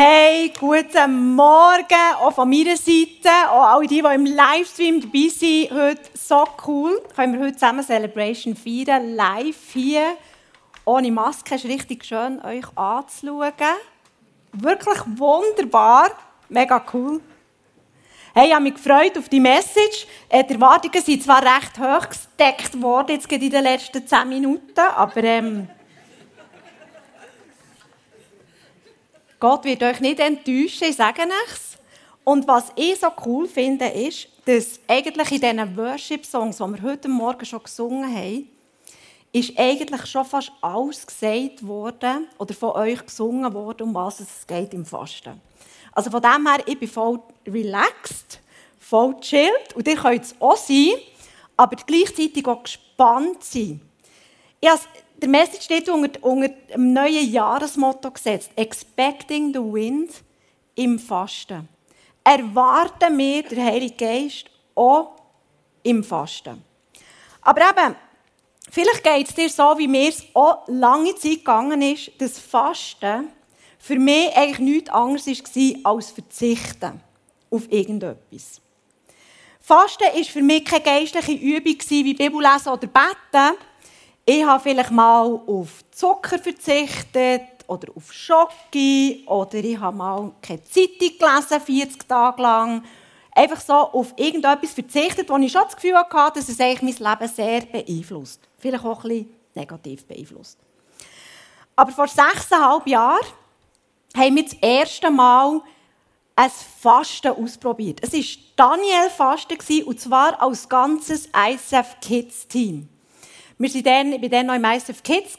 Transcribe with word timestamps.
Hey, 0.00 0.52
guten 0.56 1.34
Morgen, 1.34 2.14
auch 2.20 2.32
von 2.32 2.48
meiner 2.48 2.76
Seite, 2.76 3.50
auch 3.50 3.64
alle 3.64 3.88
die, 3.88 4.00
die 4.00 4.14
im 4.14 4.26
Livestream 4.26 5.00
dabei 5.00 5.26
sind, 5.28 5.72
heute 5.72 6.02
so 6.14 6.44
cool. 6.68 7.02
Können 7.16 7.32
wir 7.32 7.40
heute 7.40 7.54
zusammen 7.54 7.82
Celebration 7.82 8.54
feiern, 8.54 9.16
live 9.16 9.72
hier, 9.72 10.16
ohne 10.84 11.10
Maske, 11.10 11.56
ist 11.56 11.64
richtig 11.64 12.04
schön, 12.04 12.40
euch 12.44 12.64
anzuschauen. 12.76 13.52
Wirklich 14.52 14.98
wunderbar, 15.16 16.10
mega 16.48 16.80
cool. 16.94 17.20
Hey, 18.34 18.46
ich 18.46 18.54
habe 18.54 18.62
mich 18.62 18.74
gefreut 18.74 19.18
auf 19.18 19.28
die 19.28 19.40
Message. 19.40 20.06
Die 20.32 20.54
Erwartungen 20.54 21.02
sind 21.02 21.24
zwar 21.24 21.42
recht 21.42 21.76
hoch 21.76 22.08
gesteckt 22.08 22.80
worden, 22.80 23.16
jetzt 23.16 23.32
in 23.32 23.50
den 23.50 23.64
letzten 23.64 24.06
10 24.06 24.28
Minuten, 24.28 24.78
aber 24.78 25.24
ähm, 25.24 25.68
Gott 29.40 29.64
wird 29.64 29.82
euch 29.84 30.00
nicht 30.00 30.18
enttäuschen, 30.18 30.88
ich 30.88 30.96
sage 30.96 31.22
es. 31.46 31.78
Und 32.24 32.48
was 32.48 32.72
ich 32.74 32.98
so 32.98 33.06
cool 33.24 33.46
finde, 33.46 33.86
ist, 33.86 34.28
dass 34.44 34.80
eigentlich 34.88 35.30
in 35.30 35.40
diesen 35.40 35.76
Worship-Songs, 35.76 36.56
die 36.56 36.62
wir 36.64 36.82
heute 36.82 37.08
Morgen 37.08 37.44
schon 37.44 37.62
gesungen 37.62 38.12
haben, 38.12 38.48
ist 39.32 39.56
eigentlich 39.56 40.06
schon 40.06 40.24
fast 40.24 40.50
alles 40.60 41.06
gesagt 41.06 41.64
worden 41.64 42.26
oder 42.38 42.52
von 42.52 42.70
euch 42.70 43.04
gesungen 43.04 43.52
worden, 43.54 43.84
um 43.84 43.94
was 43.94 44.20
es 44.20 44.46
geht 44.46 44.74
im 44.74 44.84
Fasten. 44.84 45.40
Also 45.92 46.10
von 46.10 46.20
dem 46.20 46.46
her, 46.46 46.58
ich 46.66 46.78
bin 46.78 46.88
voll 46.88 47.20
relaxed, 47.46 48.40
voll 48.80 49.20
chillt 49.20 49.74
und 49.74 49.86
ihr 49.86 49.96
könnt 49.96 50.24
es 50.24 50.34
auch 50.40 50.56
sein, 50.56 50.94
aber 51.56 51.76
gleichzeitig 51.76 52.44
auch 52.46 52.62
gespannt 52.62 53.44
sein. 53.44 53.80
Ich 54.60 54.68
der 55.20 55.28
Message 55.28 55.64
steht 55.64 55.88
unter, 55.88 56.22
unter 56.22 56.48
dem 56.48 56.92
neuen 56.92 57.30
Jahresmotto 57.30 58.10
gesetzt: 58.10 58.50
Expecting 58.56 59.52
the 59.52 59.60
Wind 59.60 60.10
im 60.74 60.98
Fasten. 60.98 61.68
Erwarten 62.22 63.16
wir 63.16 63.42
den 63.42 63.64
Heiligen 63.64 63.96
Geist 63.96 64.46
auch 64.74 65.16
im 65.82 66.04
Fasten. 66.04 66.62
Aber 67.42 67.62
eben, 67.62 67.96
vielleicht 68.70 69.02
geht 69.02 69.28
es 69.28 69.34
dir 69.34 69.48
so, 69.48 69.78
wie 69.78 69.88
mir 69.88 70.08
es 70.08 70.24
auch 70.34 70.64
lange 70.68 71.14
Zeit 71.14 71.38
gegangen 71.38 71.82
ist, 71.82 72.12
dass 72.18 72.38
Fasten 72.38 73.28
für 73.78 73.98
mich 73.98 74.36
eigentlich 74.36 74.58
nichts 74.58 74.90
anderes 74.90 75.26
war 75.26 75.92
als 75.92 76.10
Verzichten 76.10 77.00
auf 77.50 77.70
irgendetwas. 77.72 78.60
Fasten 79.60 80.04
war 80.04 80.24
für 80.24 80.42
mich 80.42 80.64
keine 80.64 80.82
geistliche 80.82 81.32
Übung 81.32 81.76
wie 81.88 82.14
Bibellesen 82.14 82.72
oder 82.72 82.86
Beten, 82.86 83.56
ich 84.30 84.44
habe 84.44 84.62
vielleicht 84.62 84.90
mal 84.90 85.40
auf 85.46 85.82
Zucker 85.90 86.38
verzichtet 86.38 87.64
oder 87.66 87.90
auf 87.96 88.12
Schoki 88.12 89.24
oder 89.24 89.54
ich 89.54 89.80
habe 89.80 89.96
mal 89.96 90.32
keine 90.42 90.62
Zeitung 90.64 91.16
gelesen, 91.18 91.60
40 91.64 92.06
Tage 92.06 92.42
lang. 92.42 92.84
Einfach 93.34 93.58
so 93.58 93.72
auf 93.72 94.12
irgendetwas 94.16 94.74
verzichtet, 94.74 95.30
wo 95.30 95.38
ich 95.38 95.50
schon 95.50 95.62
das 95.64 95.76
Gefühl 95.76 95.96
hatte, 95.96 96.40
dass 96.40 96.48
es 96.50 96.60
eigentlich 96.60 97.00
mein 97.00 97.10
Leben 97.10 97.34
sehr 97.34 97.60
beeinflusst. 97.62 98.46
Vielleicht 98.58 98.84
auch 98.84 99.02
ein 99.02 99.08
bisschen 99.08 99.34
negativ 99.54 100.04
beeinflusst. 100.04 100.58
Aber 101.74 101.92
vor 101.92 102.06
sechseinhalb 102.06 102.86
Jahren 102.86 103.26
haben 104.14 104.36
wir 104.36 104.42
das 104.42 104.52
erste 104.60 105.10
Mal 105.10 105.62
ein 106.36 106.50
Fasten 106.82 107.28
ausprobiert. 107.28 108.00
Es 108.02 108.12
war 108.12 108.76
Daniel 108.76 109.08
Fasten 109.08 109.84
und 109.84 109.98
zwar 109.98 110.42
als 110.42 110.68
ganzes 110.68 111.30
ISF 111.34 111.96
Kids 112.02 112.46
Team. 112.46 112.90
Wir 113.58 113.74
waren 113.74 113.82
dann, 113.82 114.12
ich 114.12 114.22
war 114.22 114.28
dann 114.28 114.46
noch 114.46 114.54
im 114.54 114.64
ISF 114.64 115.02
Kids 115.02 115.36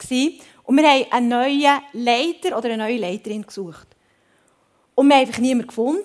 und 0.64 0.78
wir 0.78 0.88
haben 0.88 1.12
einen 1.12 1.28
neuen 1.30 1.82
Leiter 1.94 2.58
oder 2.58 2.66
eine 2.70 2.78
neue 2.78 2.98
Leiterin 2.98 3.44
gesucht. 3.44 3.88
Und 4.94 5.08
wir 5.08 5.16
haben 5.16 5.22
einfach 5.22 5.40
niemanden 5.40 5.68
gefunden. 5.68 6.04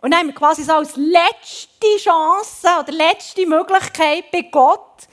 Und 0.00 0.10
dann 0.10 0.20
haben 0.20 0.26
wir 0.28 0.34
quasi 0.34 0.64
so 0.64 0.72
als 0.72 0.96
letzte 0.96 1.96
Chance 1.98 2.68
oder 2.80 2.92
letzte 2.92 3.46
Möglichkeit 3.46 4.30
bei 4.32 4.42
Gott 4.42 5.08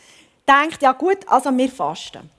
gedacht, 0.46 0.82
ja 0.82 0.92
gut, 0.92 1.28
also 1.28 1.56
wir 1.56 1.70
fasten. 1.70 2.30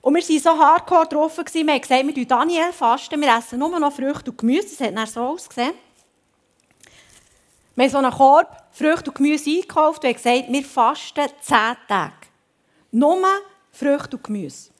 Und 0.00 0.14
wir 0.14 0.22
waren 0.22 0.40
so 0.40 0.50
hardcore 0.50 1.06
drauf, 1.06 1.36
wir 1.36 1.44
haben 1.44 1.80
gesagt, 1.80 1.90
wir 1.90 2.04
fasten 2.04 2.28
Daniel 2.28 2.72
fasten, 2.72 3.20
wir 3.20 3.36
essen 3.36 3.58
nur 3.58 3.78
noch 3.78 3.92
Früchte 3.92 4.30
und 4.30 4.38
Gemüse, 4.38 4.76
das 4.76 4.88
hat 4.88 4.96
dann 4.96 5.06
so 5.06 5.20
ausgesehen. 5.20 5.74
Wir 7.74 7.84
haben 7.84 7.90
so 7.90 7.98
einen 7.98 8.10
Korb 8.10 8.64
Früchte 8.72 9.10
und 9.10 9.16
Gemüse 9.16 9.50
eingekauft 9.50 10.02
und 10.02 10.08
haben 10.08 10.16
gesagt, 10.16 10.52
wir 10.52 10.64
fasten 10.64 11.28
zehn 11.40 11.76
Tage. 11.88 12.17
Nur 12.98 13.24
Früchte 13.70 14.16
und 14.16 14.24
Gemüse. 14.24 14.70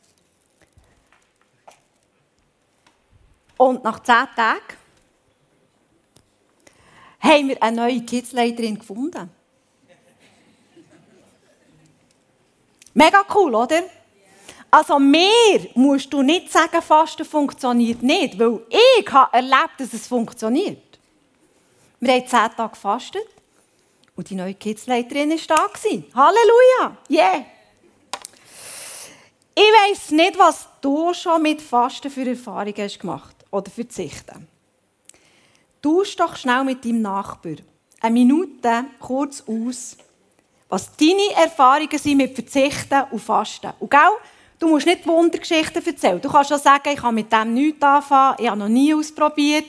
Und 3.56 3.84
nach 3.84 4.02
zehn 4.02 4.26
Tagen 4.34 4.76
haben 7.20 7.48
wir 7.48 7.62
eine 7.62 7.76
neue 7.76 8.00
Kidsleiterin 8.00 8.76
gefunden. 8.76 9.30
Mega 12.92 13.24
cool, 13.36 13.54
oder? 13.54 13.84
Also 14.68 14.98
mir 14.98 15.70
musst 15.74 16.12
du 16.12 16.22
nicht 16.22 16.50
sagen, 16.50 16.82
Fasten 16.82 17.24
funktioniert 17.24 18.02
nicht, 18.02 18.36
weil 18.36 18.66
ich 18.68 19.12
habe 19.12 19.32
erlebt, 19.32 19.78
dass 19.78 19.92
es 19.92 20.08
funktioniert. 20.08 20.98
Wir 22.00 22.14
haben 22.14 22.26
zehn 22.26 22.50
Tage 22.56 22.70
gefastet 22.70 23.28
und 24.16 24.28
die 24.28 24.34
neue 24.34 24.54
Kidsleiterin 24.54 25.30
war 25.30 25.56
da. 25.56 25.68
Halleluja! 26.14 26.96
Yeah! 27.08 27.57
Ich 29.60 29.64
weiss 29.64 30.12
nicht, 30.12 30.38
was 30.38 30.68
du 30.80 31.12
schon 31.12 31.42
mit 31.42 31.60
Fasten 31.60 32.12
für 32.12 32.24
Erfahrungen 32.24 32.76
hast 32.78 33.00
gemacht 33.00 33.34
oder 33.50 33.68
verzichten. 33.68 34.46
Tausch 35.82 36.14
doch 36.14 36.36
schnell 36.36 36.62
mit 36.62 36.84
deinem 36.84 37.02
Nachbar 37.02 37.56
eine 38.00 38.12
Minute 38.12 38.84
kurz 39.00 39.42
aus, 39.48 39.96
was 40.68 40.94
deine 40.96 41.42
Erfahrungen 41.42 41.98
sind 41.98 42.18
mit 42.18 42.36
Verzichten 42.36 43.02
und 43.10 43.18
Fasten. 43.18 43.72
Und 43.80 43.90
gell, 43.90 44.00
du 44.60 44.68
musst 44.68 44.86
nicht 44.86 45.04
Wundergeschichten 45.04 45.84
erzählen. 45.84 46.20
Du 46.20 46.30
kannst 46.30 46.50
schon 46.50 46.60
sagen, 46.60 46.90
ich 46.94 47.02
habe 47.02 47.14
mit 47.14 47.32
dem 47.32 47.52
nichts 47.52 47.82
anfangen, 47.82 48.36
ich 48.38 48.48
habe 48.48 48.60
noch 48.60 48.68
nie 48.68 48.94
ausprobiert, 48.94 49.64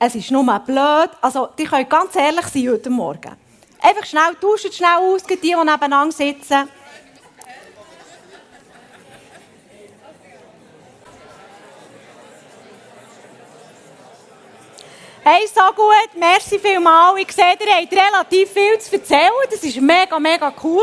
es 0.00 0.16
ist 0.16 0.32
nur 0.32 0.42
blöd. 0.58 1.10
Also, 1.20 1.50
die 1.56 1.62
können 1.62 1.88
ganz 1.88 2.16
ehrlich 2.16 2.46
sein 2.46 2.70
heute 2.70 2.90
Morgen. 2.90 3.36
Einfach 3.80 4.04
schnell, 4.04 4.34
tauscht 4.40 4.74
schnell 4.74 4.98
aus, 4.98 5.22
die, 5.22 5.36
die 5.36 5.54
nebeneinander 5.54 6.10
sitzen. 6.10 6.68
Hey, 15.30 15.46
so 15.46 15.60
gut, 15.76 16.18
merci 16.18 16.58
vielmals. 16.58 17.20
Ich 17.20 17.30
sehe, 17.32 17.52
ihr 17.60 17.76
habt 17.76 17.92
relativ 17.92 18.50
viel 18.50 18.78
zu 18.78 18.94
erzählen. 18.94 19.30
Das 19.50 19.62
ist 19.62 19.78
mega, 19.78 20.18
mega 20.18 20.50
cool. 20.64 20.82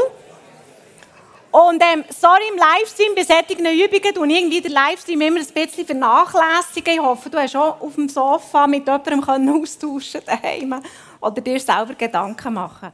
Und 1.50 1.82
ähm, 1.82 2.04
sorry, 2.10 2.44
im 2.52 2.56
Livestream, 2.56 3.16
bei 3.16 3.24
solchen 3.24 3.66
Übungen 3.66 4.30
ich 4.30 4.38
irgendwie 4.38 4.62
den 4.62 4.72
Livestream 4.72 5.20
immer 5.22 5.40
ein 5.40 5.48
bisschen 5.48 5.88
vernachlässigen. 5.88 6.94
Ich 6.94 7.00
hoffe, 7.00 7.28
du 7.32 7.40
hast 7.40 7.56
auch 7.56 7.82
auf 7.82 7.96
dem 7.96 8.08
Sofa 8.08 8.68
mit 8.68 8.86
jemandem 8.86 9.64
austauschen 9.64 10.22
daheim 10.24 10.80
oder 11.22 11.42
dir 11.42 11.60
selber 11.60 11.96
Gedanken 11.96 12.54
machen 12.54 12.92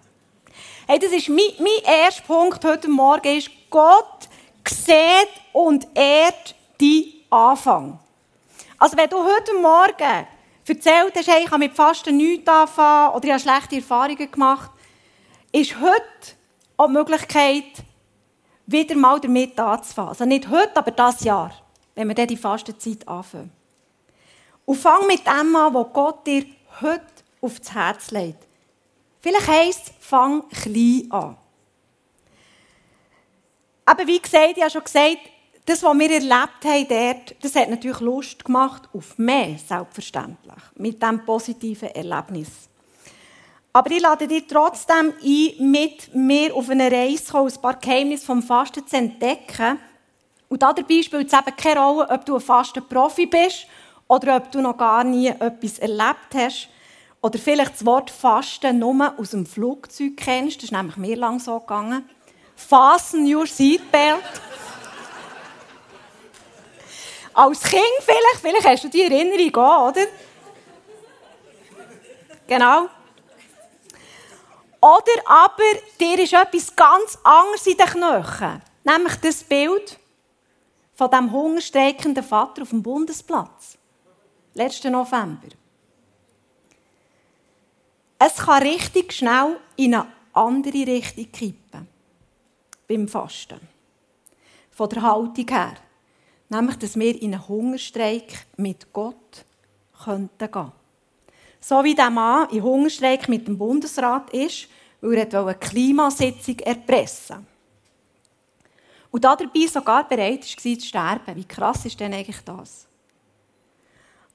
Hey, 0.87 0.99
das 0.99 1.11
ist 1.11 1.27
mein, 1.27 1.51
mein 1.59 1.83
erster 1.83 2.23
Punkt 2.23 2.63
heute 2.63 2.87
Morgen, 2.87 3.37
ist, 3.37 3.49
Gott 3.69 4.29
sieht 4.65 5.33
und 5.51 5.85
ehrt 5.95 6.55
deinen 6.79 7.11
Anfang. 7.29 7.99
Also 8.77 8.95
wenn 8.95 9.09
du 9.09 9.17
heute 9.17 9.53
Morgen 9.55 10.27
erzählt 10.71 11.15
hast, 11.15 11.27
hey, 11.27 11.43
ich 11.43 11.51
habe 11.51 11.59
mit 11.59 11.73
Fasten 11.73 12.17
nichts 12.17 12.47
anfangen 12.47 13.15
oder 13.15 13.25
ich 13.25 13.31
habe 13.31 13.41
schlechte 13.41 13.75
Erfahrungen 13.77 14.31
gemacht, 14.31 14.71
ist 15.51 15.79
heute 15.79 16.35
auch 16.77 16.87
die 16.87 16.93
Möglichkeit, 16.93 17.83
wieder 18.65 18.95
mal 18.95 19.19
damit 19.19 19.59
anzufangen. 19.59 20.09
Also 20.09 20.25
nicht 20.25 20.49
heute, 20.49 20.75
aber 20.75 20.91
das 20.91 21.23
Jahr, 21.23 21.53
wenn 21.95 22.07
wir 22.07 22.15
dann 22.15 22.27
die 22.27 22.37
Fastenzeit 22.37 23.07
anfangen. 23.07 23.51
Und 24.65 24.77
fang 24.77 25.07
mit 25.07 25.25
dem 25.25 25.55
an, 25.55 25.73
was 25.73 25.87
Gott 25.93 26.25
dir 26.25 26.45
heute 26.81 27.05
aufs 27.41 27.73
Herz 27.73 28.11
legt. 28.11 28.45
Vielleicht 29.19 29.47
heisst 29.47 29.87
es, 29.87 29.93
fang 29.99 30.47
klein 30.49 31.07
an. 31.11 31.37
Aber 33.85 34.07
wie 34.07 34.21
gesagt, 34.21 34.53
ich 34.55 34.61
habe 34.61 34.71
schon 34.71 34.83
gesagt, 34.83 35.19
das, 35.71 35.83
was 35.83 35.97
wir 35.97 36.11
erlebt 36.11 36.65
haben 36.65 36.87
dort, 36.89 37.35
das 37.41 37.55
hat 37.55 37.69
natürlich 37.69 38.01
Lust 38.01 38.43
gemacht 38.43 38.89
auf 38.93 39.17
mehr, 39.17 39.57
selbstverständlich, 39.57 40.61
mit 40.75 41.01
diesem 41.01 41.25
positiven 41.25 41.89
Erlebnis. 41.89 42.49
Aber 43.71 43.89
ich 43.89 44.01
lade 44.01 44.27
dich 44.27 44.47
trotzdem 44.47 45.13
ein, 45.23 45.71
mit 45.71 46.13
mir 46.13 46.53
auf 46.53 46.69
eine 46.69 46.91
Reise 46.91 47.23
zu 47.23 47.31
kommen, 47.31 47.53
ein 47.53 47.61
paar 47.61 47.75
Geheimnisse 47.75 48.25
vom 48.25 48.43
Fasten 48.43 48.85
zu 48.85 48.97
entdecken. 48.97 49.79
Und 50.49 50.61
dabei 50.61 51.01
spielt 51.01 51.31
es 51.31 51.39
eben 51.39 51.55
keine 51.55 51.79
Rolle, 51.79 52.09
ob 52.09 52.25
du 52.25 52.35
ein 52.35 52.41
Fasten-Profi 52.41 53.27
bist 53.27 53.65
oder 54.09 54.35
ob 54.35 54.51
du 54.51 54.59
noch 54.59 54.77
gar 54.77 55.05
nie 55.05 55.27
etwas 55.27 55.79
erlebt 55.79 56.35
hast. 56.35 56.67
Oder 57.21 57.39
vielleicht 57.39 57.75
das 57.75 57.85
Wort 57.85 58.09
Fasten 58.09 58.77
nur 58.77 59.13
aus 59.17 59.29
dem 59.29 59.45
Flugzeug 59.45 60.17
kennst. 60.17 60.57
Das 60.57 60.65
ist 60.65 60.71
nämlich 60.73 60.97
mir 60.97 61.15
lang 61.15 61.39
so 61.39 61.57
gegangen. 61.61 62.09
Fasten 62.57 63.33
your 63.33 63.47
seatbelt. 63.47 64.19
Als 67.33 67.63
Kind 67.63 67.81
vielleicht, 68.01 68.39
vielleicht 68.41 68.67
hast 68.67 68.83
du 68.83 68.89
die 68.89 69.03
Erinnerung 69.03 69.55
auch, 69.55 69.89
oder? 69.89 70.05
Genau. 72.47 72.89
Oder 74.81 75.21
aber 75.25 75.63
dir 75.99 76.19
ist 76.19 76.33
etwas 76.33 76.75
ganz 76.75 77.17
anderes 77.23 77.67
in 77.67 77.77
den 77.77 77.85
Knochen. 77.85 78.61
Nämlich 78.83 79.15
das 79.17 79.43
Bild 79.43 79.99
von 80.95 81.09
dem 81.11 81.31
hungerstreikenden 81.31 82.23
Vater 82.23 82.63
auf 82.63 82.69
dem 82.69 82.83
Bundesplatz. 82.83 83.77
Letzten 84.53 84.91
November. 84.91 85.47
Es 88.19 88.35
kann 88.37 88.63
richtig 88.63 89.13
schnell 89.13 89.57
in 89.77 89.95
eine 89.95 90.07
andere 90.33 90.85
Richtung 90.85 91.31
kippen. 91.31 91.87
Beim 92.87 93.07
Fasten. 93.07 93.59
Von 94.71 94.89
der 94.89 95.01
Haltung 95.01 95.47
her. 95.47 95.75
Nämlich, 96.51 96.75
dass 96.79 96.99
wir 96.99 97.21
in 97.21 97.33
einen 97.33 97.47
Hungerstreik 97.47 98.45
mit 98.57 98.91
Gott 98.91 99.45
könnten 100.03 100.51
gehen. 100.51 100.71
So 101.61 101.81
wie 101.81 101.95
der 101.95 102.09
Mann 102.09 102.49
in 102.49 102.61
Hungerstreik 102.61 103.29
mit 103.29 103.47
dem 103.47 103.57
Bundesrat 103.57 104.33
ist, 104.33 104.67
weil 104.99 105.19
er 105.19 105.33
eine 105.33 105.55
Klimasitzung 105.55 106.59
erpressen 106.59 107.47
Und 109.11 109.23
dabei 109.23 109.65
sogar 109.71 110.05
bereit 110.05 110.41
war, 110.41 110.77
zu 110.77 110.85
sterben. 110.85 111.35
Wie 111.37 111.45
krass 111.45 111.85
ist 111.85 111.97
denn 111.97 112.13
eigentlich 112.13 112.41
das? 112.43 112.85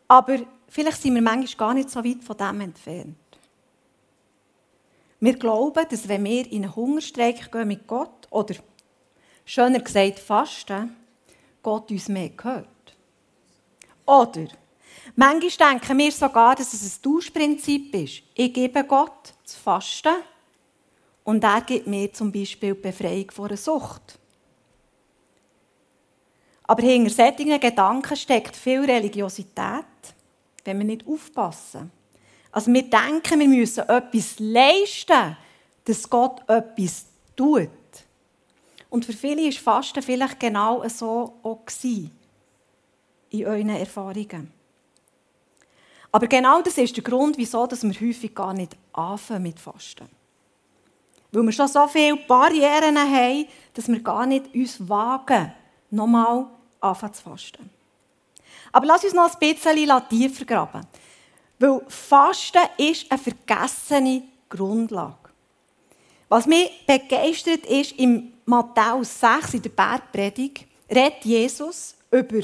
Aber 0.08 0.38
vielleicht 0.68 1.02
sind 1.02 1.14
wir 1.14 1.22
manchmal 1.22 1.68
gar 1.68 1.74
nicht 1.74 1.90
so 1.90 2.02
weit 2.02 2.24
von 2.24 2.36
dem 2.38 2.62
entfernt. 2.62 3.16
Wir 5.20 5.34
glauben, 5.34 5.84
dass 5.86 6.08
wenn 6.08 6.24
wir 6.24 6.50
in 6.50 6.64
einen 6.64 6.74
Hungerstreik 6.74 7.52
gehen 7.52 7.68
mit 7.68 7.86
Gott, 7.86 8.26
oder 8.30 8.54
schöner 9.44 9.80
gesagt 9.80 10.18
fasten, 10.18 10.96
Gott 11.66 11.90
uns 11.90 12.08
mehr 12.08 12.28
gehört. 12.28 12.68
Oder 14.04 14.46
manchmal 15.16 15.72
denken 15.72 15.98
wir 15.98 16.12
sogar, 16.12 16.54
dass 16.54 16.72
es 16.72 16.96
ein 16.96 17.02
Tauschprinzip 17.02 17.92
ist. 17.92 18.22
Ich 18.36 18.54
gebe 18.54 18.84
Gott 18.84 19.34
zu 19.42 19.58
fasten 19.58 20.14
und 21.24 21.42
er 21.42 21.62
gibt 21.62 21.88
mir 21.88 22.12
zum 22.12 22.30
Beispiel 22.30 22.72
die 22.72 22.82
Befreiung 22.82 23.32
vor 23.32 23.46
einer 23.46 23.56
Sucht. 23.56 24.16
Aber 26.62 26.82
hinter 26.82 27.10
solchen 27.10 27.58
Gedanken 27.58 28.16
steckt 28.16 28.54
viel 28.54 28.84
Religiosität, 28.84 29.86
wenn 30.64 30.78
wir 30.78 30.86
nicht 30.86 31.04
aufpassen. 31.04 31.90
Also 32.52 32.72
wir 32.72 32.88
denken, 32.88 33.40
wir 33.40 33.48
müssen 33.48 33.88
etwas 33.88 34.38
leisten, 34.38 35.36
dass 35.84 36.08
Gott 36.08 36.48
etwas 36.48 37.06
tut. 37.34 37.70
Und 38.96 39.04
für 39.04 39.12
viele 39.12 39.42
war 39.42 39.52
Fasten 39.52 40.02
vielleicht 40.02 40.40
genau 40.40 40.82
so 40.88 41.34
auch 41.42 41.66
in 43.28 43.46
euren 43.46 43.68
Erfahrungen. 43.68 44.50
Aber 46.10 46.26
genau 46.26 46.62
das 46.62 46.78
ist 46.78 46.96
der 46.96 47.04
Grund, 47.04 47.36
wieso 47.36 47.68
wir 47.70 48.00
häufig 48.00 48.34
gar 48.34 48.54
nicht 48.54 48.74
anfangen 48.94 49.42
mit 49.42 49.60
Fasten. 49.60 50.08
Weil 51.30 51.42
wir 51.42 51.52
schon 51.52 51.68
so 51.68 51.86
viele 51.88 52.16
Barrieren 52.16 52.96
haben, 52.96 53.44
dass 53.74 53.86
wir 53.86 54.00
gar 54.00 54.24
nicht 54.24 54.54
uns 54.54 54.88
wagen, 54.88 55.52
nochmal 55.90 56.46
anfangen 56.80 57.12
zu 57.12 57.22
fasten. 57.22 57.68
Aber 58.72 58.86
lass 58.86 59.04
uns 59.04 59.12
noch 59.12 59.30
ein 59.30 59.38
bisschen 59.38 60.08
tiefer 60.08 60.46
graben. 60.46 60.86
Weil 61.58 61.82
Fasten 61.86 62.62
ist 62.78 63.12
eine 63.12 63.20
vergessene 63.20 64.22
Grundlage. 64.48 65.25
Was 66.28 66.46
mich 66.46 66.70
begeistert 66.86 67.66
ist, 67.66 67.92
im 67.92 68.32
Matthäus 68.44 69.20
6, 69.20 69.54
in 69.54 69.62
der 69.62 69.70
Bergpredigt, 69.70 70.66
redet 70.90 71.24
Jesus 71.24 71.94
über 72.10 72.40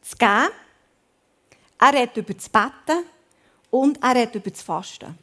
das 0.00 0.16
Geben, 0.16 0.50
er 1.78 1.94
redet 1.94 2.16
über 2.16 2.34
das 2.34 2.48
Betten 2.48 3.04
und 3.70 4.02
er 4.02 4.14
redet 4.14 4.34
über 4.34 4.50
das 4.50 4.62
Fasten. 4.62 5.18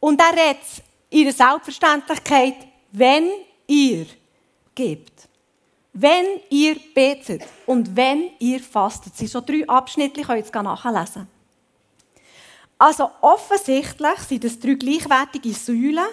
Und 0.00 0.20
er 0.20 0.32
redet 0.32 0.82
in 1.10 1.24
der 1.24 1.32
Selbstverständlichkeit, 1.32 2.54
wenn 2.92 3.30
ihr 3.66 4.06
gebt, 4.74 5.28
wenn 5.92 6.40
ihr 6.48 6.76
betet 6.94 7.42
und 7.66 7.94
wenn 7.94 8.30
ihr 8.38 8.60
fastet. 8.60 9.12
Das 9.12 9.18
sind 9.18 9.30
so 9.30 9.40
drei 9.40 9.66
Abschnitte, 9.68 10.20
ich 10.20 10.26
kann 10.26 10.36
jetzt 10.36 10.54
nachlesen. 10.54 11.26
Also 12.78 13.10
offensichtlich 13.20 14.18
sind 14.20 14.44
das 14.44 14.58
drei 14.58 14.74
gleichwertige 14.74 15.52
Säulen. 15.52 16.06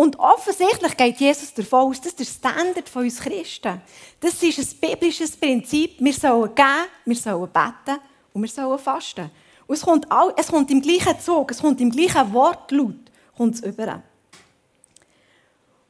Und 0.00 0.16
offensichtlich 0.20 0.96
geht 0.96 1.18
Jesus 1.18 1.52
davon 1.52 1.90
aus, 1.90 2.00
das 2.00 2.12
ist 2.12 2.20
der 2.20 2.24
Standard 2.52 2.88
von 2.88 3.02
uns 3.02 3.18
Christen. 3.18 3.82
Das 4.20 4.40
ist 4.40 4.58
ein 4.60 4.90
biblisches 4.90 5.36
Prinzip. 5.36 5.96
Wir 5.98 6.12
sollen 6.12 6.54
geben, 6.54 6.88
wir 7.04 7.16
sollen 7.16 7.50
beten 7.50 7.98
und 8.32 8.42
wir 8.42 8.48
sollen 8.48 8.78
fasten. 8.78 9.28
Und 9.66 9.74
es 9.74 9.82
kommt, 9.82 10.08
all, 10.08 10.32
es 10.36 10.46
kommt 10.46 10.70
im 10.70 10.80
gleichen 10.80 11.18
Zug, 11.18 11.50
es 11.50 11.58
kommt 11.60 11.80
im 11.80 11.90
gleichen 11.90 12.32
Wortlaut 12.32 12.94
kommt 13.36 13.56
es 13.56 13.60
über. 13.60 14.00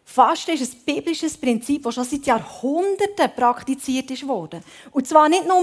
Fasten 0.06 0.52
ist 0.52 0.72
ein 0.72 0.80
biblisches 0.86 1.36
Prinzip, 1.36 1.82
das 1.82 1.94
schon 1.94 2.04
seit 2.04 2.24
Jahrhunderten 2.24 3.30
praktiziert 3.36 4.26
wurde. 4.26 4.62
Und 4.90 5.06
zwar 5.06 5.28
nicht 5.28 5.46
nur 5.46 5.62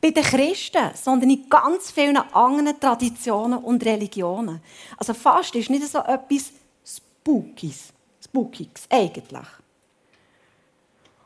bei 0.00 0.10
den 0.10 0.24
Christen, 0.24 0.90
sondern 1.00 1.30
in 1.30 1.48
ganz 1.48 1.92
vielen 1.92 2.16
anderen 2.16 2.80
Traditionen 2.80 3.60
und 3.60 3.86
Religionen. 3.86 4.60
Also 4.96 5.14
Fasten 5.14 5.58
ist 5.58 5.70
nicht 5.70 5.86
so 5.86 5.98
etwas 6.00 6.50
Spookies, 7.26 7.92
Spookiges 8.24 8.86
eigentlich. 8.88 9.48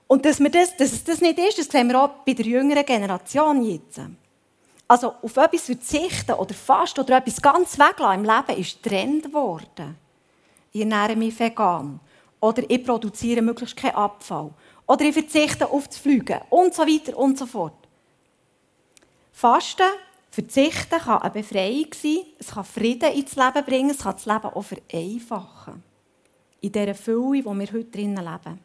Und 0.07 0.25
dass, 0.25 0.41
wir 0.41 0.49
das, 0.49 0.75
dass 0.75 0.93
es 0.93 1.05
das 1.05 1.21
nicht 1.21 1.39
ist, 1.39 1.59
das 1.59 1.67
sehen 1.67 1.89
wir 1.89 2.03
auch 2.03 2.09
bei 2.25 2.33
der 2.33 2.47
jüngeren 2.47 2.87
Generation 2.87 3.63
jetzt. 3.63 4.01
Also 4.89 5.13
auf 5.21 5.37
etwas 5.37 5.67
verzichten 5.67 6.33
oder 6.33 6.55
fasten 6.55 7.01
oder 7.01 7.19
etwas 7.19 7.43
ganz 7.43 7.79
weglassen 7.79 8.25
im 8.25 8.31
Leben 8.31 8.59
ist 8.59 8.83
Trend 8.83 9.25
geworden. 9.25 9.99
Ich 10.73 10.81
ernähre 10.81 11.17
mich 11.17 11.39
vegan. 11.39 12.01
Oder 12.41 12.63
ich 12.67 12.83
produziere 12.83 13.43
möglichst 13.43 13.77
keinen 13.77 13.97
Abfall. 13.97 14.53
Oder 14.87 15.05
ich 15.05 15.13
verzichte 15.13 15.69
auf 15.69 15.87
das 15.87 15.99
Fliegen. 15.99 16.41
Und 16.49 16.75
so 16.75 16.83
weiter 16.83 17.15
und 17.19 17.37
so 17.37 17.45
fort. 17.45 17.75
Fasten, 19.33 19.91
Verzichten 20.31 20.99
kann 20.99 21.21
eine 21.21 21.31
Befreiung 21.31 21.93
sein, 21.95 22.21
es 22.39 22.53
kann 22.53 22.65
Frieden 22.65 23.13
ins 23.13 23.37
Leben 23.37 23.65
bringen, 23.67 23.91
es 23.91 23.99
kann 23.99 24.15
das 24.15 24.25
Leben 24.25 24.47
auch 24.47 24.63
vereinfachen. 24.63 25.90
In 26.61 26.73
dieser 26.73 26.95
Fülle, 26.95 27.39
in 27.39 27.45
der 27.45 27.59
wir 27.59 27.73
heute 27.73 27.85
drinnen 27.85 28.17
leben. 28.25 28.61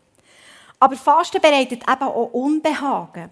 Aber 0.79 0.95
Fasten 0.95 1.41
bereitet 1.41 1.83
eben 1.89 2.03
auch 2.03 2.33
Unbehagen. 2.33 3.29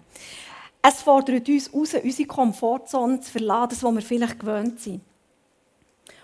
Es 0.82 1.02
fordert 1.02 1.48
uns 1.48 1.72
heraus, 1.72 1.94
unsere 1.94 2.28
Komfortzone 2.28 3.20
zu 3.20 3.30
verlassen, 3.30 3.70
das, 3.70 3.82
was 3.82 3.94
wir 3.94 4.02
vielleicht 4.02 4.38
gewöhnt 4.38 4.80
sind. 4.80 5.00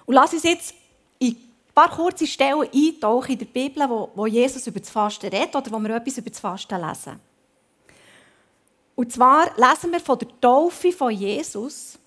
Und 0.05 0.15
lass 0.15 0.33
uns 0.33 0.43
jetzt 0.43 0.75
in 1.19 1.29
ein 1.29 1.37
paar 1.75 1.91
kurze 1.91 2.27
Stellen 2.27 2.69
eintauchen 2.73 3.33
in 3.33 3.39
der 3.39 3.47
Bibel, 3.47 3.89
wo, 3.89 4.11
wo 4.15 4.27
Jesus 4.27 4.67
über 4.67 4.81
das 4.81 4.91
Fasten 4.91 5.29
redet 5.29 5.55
oder 5.55 5.71
wo 5.71 5.79
wir 5.79 5.97
etwas 5.97 6.19
über 6.19 6.31
das 6.31 6.41
Fasten 6.41 6.81
lesen. 6.81 7.21
Und 8.97 9.13
zwar 9.13 9.47
lesen 9.57 9.93
wir 9.93 10.01
von 10.01 10.19
der 10.19 10.29
Taufe 10.41 10.93
von 10.93 11.11
Jesus. 11.11 11.99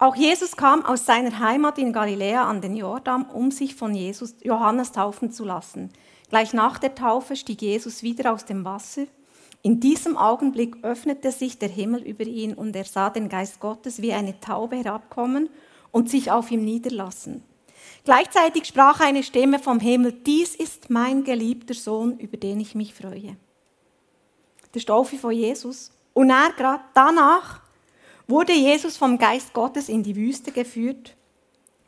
Auch 0.00 0.14
Jesus 0.14 0.56
kam 0.56 0.84
aus 0.84 1.06
seiner 1.06 1.40
Heimat 1.40 1.76
in 1.76 1.92
Galiläa 1.92 2.48
an 2.48 2.60
den 2.60 2.76
Jordan, 2.76 3.24
um 3.24 3.50
sich 3.50 3.74
von 3.74 3.96
Jesus, 3.96 4.36
Johannes 4.42 4.92
taufen 4.92 5.32
zu 5.32 5.44
lassen. 5.44 5.90
Gleich 6.30 6.52
nach 6.52 6.78
der 6.78 6.94
Taufe 6.94 7.34
stieg 7.34 7.62
Jesus 7.62 8.04
wieder 8.04 8.32
aus 8.32 8.44
dem 8.44 8.64
Wasser. 8.64 9.06
In 9.62 9.80
diesem 9.80 10.16
Augenblick 10.16 10.76
öffnete 10.84 11.32
sich 11.32 11.58
der 11.58 11.68
Himmel 11.68 12.02
über 12.02 12.24
ihn 12.24 12.54
und 12.54 12.76
er 12.76 12.84
sah 12.84 13.10
den 13.10 13.28
Geist 13.28 13.58
Gottes 13.58 14.00
wie 14.00 14.12
eine 14.12 14.38
Taube 14.38 14.76
herabkommen 14.76 15.50
und 15.90 16.08
sich 16.08 16.30
auf 16.30 16.52
ihm 16.52 16.64
niederlassen. 16.64 17.42
Gleichzeitig 18.04 18.66
sprach 18.66 19.00
eine 19.00 19.24
Stimme 19.24 19.58
vom 19.58 19.80
Himmel, 19.80 20.12
dies 20.12 20.54
ist 20.54 20.90
mein 20.90 21.24
geliebter 21.24 21.74
Sohn, 21.74 22.18
über 22.18 22.36
den 22.36 22.60
ich 22.60 22.76
mich 22.76 22.94
freue. 22.94 23.36
Der 24.74 24.82
Taufe 24.82 25.16
von 25.16 25.32
Jesus 25.32 25.90
und 26.14 26.30
er 26.30 26.52
gerade 26.56 26.84
danach 26.94 27.62
wurde 28.28 28.52
Jesus 28.52 28.96
vom 28.96 29.18
Geist 29.18 29.54
Gottes 29.54 29.88
in 29.88 30.02
die 30.02 30.14
Wüste 30.14 30.52
geführt, 30.52 31.16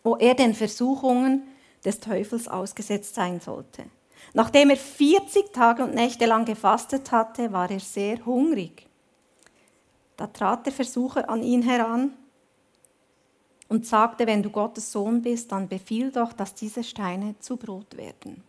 wo 0.02 0.16
er 0.16 0.34
den 0.34 0.54
Versuchungen 0.54 1.42
des 1.84 2.00
Teufels 2.00 2.48
ausgesetzt 2.48 3.14
sein 3.14 3.40
sollte. 3.40 3.84
Nachdem 4.32 4.70
er 4.70 4.76
40 4.76 5.52
Tage 5.52 5.84
und 5.84 5.94
Nächte 5.94 6.26
lang 6.26 6.44
gefastet 6.44 7.12
hatte, 7.12 7.52
war 7.52 7.70
er 7.70 7.80
sehr 7.80 8.24
hungrig. 8.24 8.86
Da 10.16 10.26
trat 10.26 10.66
der 10.66 10.72
Versucher 10.72 11.28
an 11.28 11.42
ihn 11.42 11.62
heran 11.62 12.12
und 13.68 13.86
sagte, 13.86 14.26
wenn 14.26 14.42
du 14.42 14.50
Gottes 14.50 14.92
Sohn 14.92 15.22
bist, 15.22 15.52
dann 15.52 15.68
befiehl 15.68 16.10
doch, 16.10 16.32
dass 16.32 16.54
diese 16.54 16.84
Steine 16.84 17.38
zu 17.38 17.56
Brot 17.56 17.96
werden. 17.96 18.42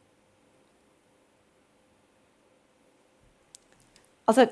Also 4.25 4.47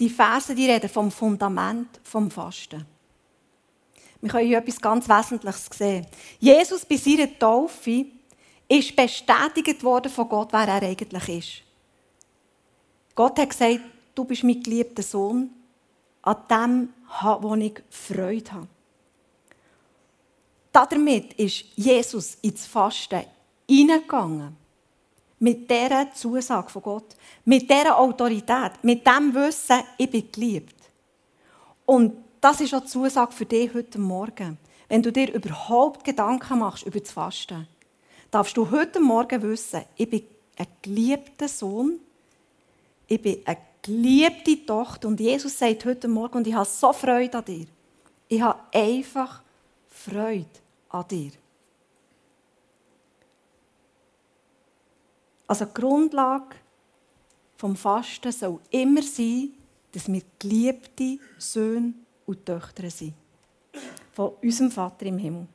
die 0.00 0.08
Verse, 0.08 0.54
die 0.54 0.68
reden 0.68 0.88
vom 0.88 1.10
Fundament 1.10 2.00
vom 2.02 2.30
Fasten. 2.30 2.86
Wir 4.20 4.30
können 4.30 4.46
hier 4.46 4.58
etwas 4.58 4.80
ganz 4.80 5.08
Wesentliches 5.08 5.68
sehen. 5.72 6.06
Jesus 6.38 6.84
bei 6.84 6.96
seiner 6.96 7.38
Taufe 7.38 8.06
ist 8.68 8.96
bestätigt 8.96 9.82
worden 9.82 10.10
von 10.10 10.28
Gott, 10.28 10.52
wer 10.52 10.68
er 10.68 10.82
eigentlich 10.82 11.28
ist. 11.28 11.62
Gott 13.14 13.38
hat 13.38 13.50
gesagt, 13.50 13.80
du 14.14 14.24
bist 14.24 14.44
mein 14.44 14.62
geliebter 14.62 15.02
Sohn, 15.02 15.50
an 16.22 16.36
dem, 16.50 16.88
wo 17.40 17.54
ich 17.54 17.82
Freude 17.90 18.52
habe. 18.52 18.68
damit 20.72 21.34
ist 21.34 21.64
Jesus 21.76 22.36
ins 22.42 22.66
Fasten 22.66 23.24
hineingegangen. 23.68 24.59
Mit 25.40 25.70
dieser 25.70 26.12
Zusage 26.12 26.70
von 26.70 26.82
Gott, 26.82 27.16
mit 27.44 27.68
dieser 27.68 27.98
Autorität, 27.98 28.72
mit 28.82 29.06
dem 29.06 29.34
Wissen, 29.34 29.80
ich 29.98 30.10
bin 30.10 30.30
geliebt. 30.30 30.76
Und 31.84 32.12
das 32.40 32.60
ist 32.60 32.72
auch 32.74 32.82
die 32.82 32.86
Zusage 32.86 33.32
für 33.32 33.46
dich 33.46 33.74
heute 33.74 33.98
Morgen. 33.98 34.58
Wenn 34.88 35.02
du 35.02 35.10
dir 35.10 35.32
überhaupt 35.32 36.04
Gedanken 36.04 36.58
machst 36.58 36.86
über 36.86 37.00
das 37.00 37.10
Fasten, 37.10 37.66
darfst 38.30 38.56
du 38.56 38.70
heute 38.70 39.00
Morgen 39.00 39.42
wissen, 39.42 39.82
ich 39.96 40.08
bin 40.08 40.24
ein 40.56 40.66
geliebter 40.82 41.48
Sohn, 41.48 42.00
ich 43.06 43.20
bin 43.20 43.40
eine 43.44 43.58
geliebte 43.82 44.64
Tochter 44.66 45.08
und 45.08 45.20
Jesus 45.20 45.58
sagt 45.58 45.84
heute 45.84 46.06
Morgen, 46.06 46.38
und 46.38 46.46
ich 46.46 46.54
habe 46.54 46.68
so 46.68 46.92
Freude 46.92 47.38
an 47.38 47.44
dir. 47.44 47.66
Ich 48.28 48.40
habe 48.40 48.60
einfach 48.72 49.42
Freude 49.88 50.46
an 50.90 51.04
dir. 51.08 51.32
Also 55.50 55.64
die 55.64 55.74
Grundlage 55.74 56.54
vom 57.56 57.74
Fasten 57.74 58.30
soll 58.30 58.60
immer 58.70 59.02
sein, 59.02 59.52
dass 59.90 60.06
wir 60.06 60.22
geliebte 60.38 61.18
Söhne 61.38 61.94
und 62.24 62.46
Töchter 62.46 62.88
sind. 62.88 63.14
Von 64.12 64.34
unserem 64.40 64.70
Vater 64.70 65.06
im 65.06 65.18
Himmel. 65.18 65.48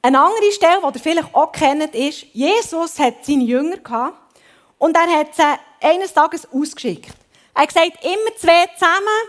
Eine 0.00 0.18
andere 0.18 0.52
Stelle, 0.52 0.80
die 0.80 0.96
ihr 0.96 1.02
vielleicht 1.02 1.34
auch 1.34 1.52
kennt, 1.52 1.94
ist, 1.94 2.22
Jesus 2.32 2.98
hat 2.98 3.22
seine 3.22 3.44
Jünger 3.44 3.76
gehabt 3.76 4.38
und 4.78 4.96
er 4.96 5.18
hat 5.18 5.34
sie 5.34 5.86
eines 5.86 6.14
Tages 6.14 6.50
ausgeschickt. 6.50 7.14
Er 7.52 7.62
hat 7.64 7.68
gesagt, 7.68 8.02
immer 8.02 8.36
zwei 8.38 8.66
zusammen, 8.78 9.28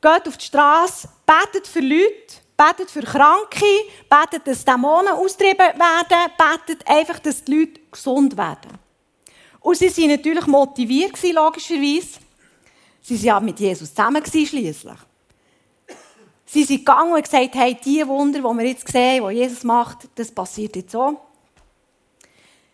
geht 0.00 0.28
auf 0.28 0.36
die 0.36 0.44
Straße, 0.44 1.08
betet 1.26 1.66
für 1.66 1.80
Leute, 1.80 2.41
betet 2.62 2.90
für 2.90 3.02
Kranke, 3.02 3.64
betet, 4.08 4.46
dass 4.46 4.64
Dämonen 4.64 5.12
austrieben 5.14 5.58
werden, 5.58 6.32
betet 6.38 6.86
einfach, 6.86 7.18
dass 7.18 7.42
die 7.42 7.58
Leute 7.58 7.80
gesund 7.90 8.36
werden. 8.36 8.78
Und 9.60 9.76
sie 9.76 9.96
waren 9.96 10.10
natürlich 10.10 10.46
motiviert, 10.46 11.20
logischerweise. 11.22 12.20
Sie 13.00 13.16
waren 13.16 13.24
ja 13.24 13.40
mit 13.40 13.58
Jesus 13.58 13.92
zusammen 13.92 14.24
schliesslich. 14.24 14.98
Sie 16.44 16.64
sind 16.64 16.78
gegangen 16.78 17.14
und 17.14 17.22
gesagt, 17.22 17.54
hey, 17.54 17.76
die 17.82 18.06
Wunder, 18.06 18.38
die 18.38 18.44
wir 18.44 18.66
jetzt 18.66 18.86
sehen, 18.86 19.26
die 19.28 19.36
Jesus 19.36 19.64
macht, 19.64 20.08
das 20.14 20.30
passiert 20.30 20.76
jetzt 20.76 20.92
so. 20.92 21.18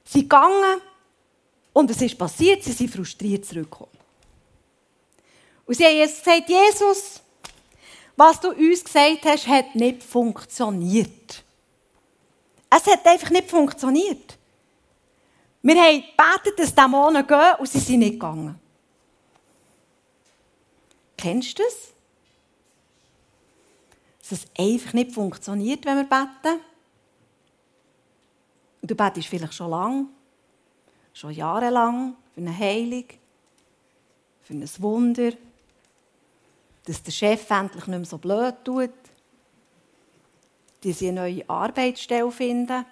Sie 0.04 0.20
sind 0.20 0.22
gegangen 0.28 0.80
und 1.72 1.90
es 1.90 2.02
ist 2.02 2.18
passiert, 2.18 2.64
sie 2.64 2.72
sind 2.72 2.90
frustriert 2.90 3.44
zurückgekommen. 3.44 3.92
Und 5.64 5.74
sie 5.76 5.84
haben 5.84 5.96
jetzt 5.96 6.24
gesagt, 6.24 6.48
Jesus, 6.48 7.20
was 8.18 8.40
du 8.40 8.50
uns 8.50 8.82
gesagt 8.82 9.24
hast, 9.24 9.46
hat 9.46 9.76
nicht 9.76 10.02
funktioniert. 10.02 11.44
Es 12.68 12.84
hat 12.86 13.06
einfach 13.06 13.30
nicht 13.30 13.48
funktioniert. 13.48 14.36
Wir 15.62 15.76
haben 15.76 16.02
gebetet, 16.02 16.58
dass 16.58 16.74
Dämonen 16.74 17.24
gehen 17.24 17.54
und 17.60 17.68
sie 17.68 17.78
sind 17.78 18.00
nicht 18.00 18.14
gegangen. 18.14 18.58
Kennst 21.16 21.58
du 21.58 21.62
das? 21.62 21.92
Dass 24.18 24.40
es 24.40 24.46
einfach 24.58 24.92
nicht 24.94 25.12
funktioniert, 25.12 25.84
wenn 25.84 25.98
wir 25.98 26.04
beten. 26.04 26.60
Und 28.82 28.90
du 28.90 28.96
betest 28.96 29.28
vielleicht 29.28 29.54
schon 29.54 29.70
lange, 29.70 30.06
schon 31.14 31.30
jahrelang 31.30 32.16
für 32.34 32.40
eine 32.40 32.56
Heilung, 32.56 33.04
für 34.42 34.54
ein 34.54 34.68
Wunder 34.78 35.32
dass 36.88 37.02
der 37.02 37.12
Chef 37.12 37.50
endlich 37.50 37.86
nicht 37.86 37.98
mehr 37.98 38.04
so 38.06 38.16
blöd 38.16 38.54
tut, 38.64 38.90
dass 40.80 40.98
sie 40.98 41.08
eine 41.08 41.20
neue 41.20 41.50
Arbeitsstelle 41.50 42.30
finden, 42.32 42.86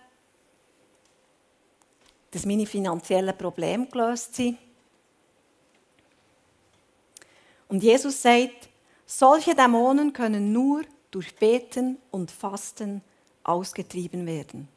dass 2.30 2.44
meine 2.44 2.66
finanziellen 2.66 3.36
Probleme 3.38 3.86
gelöst 3.86 4.34
sind. 4.34 4.58
Und 7.68 7.82
Jesus 7.82 8.20
sagt, 8.20 8.68
solche 9.06 9.54
Dämonen 9.54 10.12
können 10.12 10.52
nur 10.52 10.82
durch 11.10 11.34
Beten 11.34 11.96
und 12.10 12.30
Fasten 12.30 13.00
ausgetrieben 13.44 14.26
werden. 14.26 14.68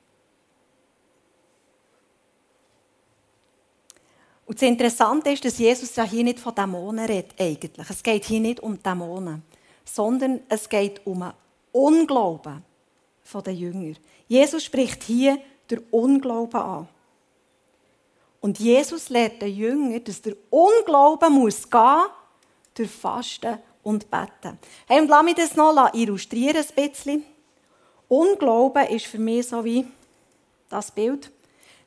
Und 4.49 4.59
das 4.59 4.67
Interessante 4.67 5.29
ist, 5.29 5.45
dass 5.45 5.59
Jesus 5.59 5.95
ja 5.95 6.03
hier 6.03 6.23
nicht 6.23 6.39
von 6.39 6.55
Dämonen 6.55 7.05
redet, 7.05 7.39
eigentlich. 7.39 7.87
Es 7.87 8.01
geht 8.01 8.25
hier 8.25 8.39
nicht 8.39 8.59
um 8.61 8.81
Dämonen, 8.81 9.43
sondern 9.85 10.39
es 10.49 10.67
geht 10.67 11.05
um 11.05 11.31
Unglauben 11.71 12.63
der 13.45 13.53
Jünger. 13.53 13.93
Jesus 14.27 14.63
spricht 14.63 15.03
hier 15.03 15.37
der 15.69 15.83
Unglauben 15.91 16.59
an. 16.59 16.87
Und 18.41 18.57
Jesus 18.57 19.09
lehrt 19.09 19.39
den 19.39 19.55
Jüngern, 19.55 20.03
dass 20.03 20.19
der 20.19 20.33
Unglauben 20.49 21.31
muss 21.31 21.69
gehen 21.69 22.05
durch 22.73 22.89
Fasten 22.89 23.59
und 23.83 24.09
Beten. 24.09 24.57
Hey, 24.87 24.99
und 24.99 25.09
lass 25.09 25.23
mich 25.23 25.35
das 25.35 25.55
noch 25.55 25.93
illustrieren 25.93 26.65
ein 26.75 26.89
bisschen. 26.89 27.23
Unglauben 28.07 28.87
ist 28.87 29.05
für 29.05 29.19
mich 29.19 29.47
so 29.47 29.63
wie 29.63 29.85
das 30.69 30.89
Bild. 30.89 31.31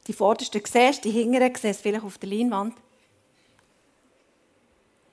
Die 0.07 0.13
vordersten 0.13 0.63
siehst, 0.65 1.05
die 1.05 1.11
hinteren 1.11 1.55
siehst 1.55 1.81
du 1.81 1.83
vielleicht 1.83 2.05
auf 2.05 2.19
der 2.19 2.29
Leinwand. 2.29 2.77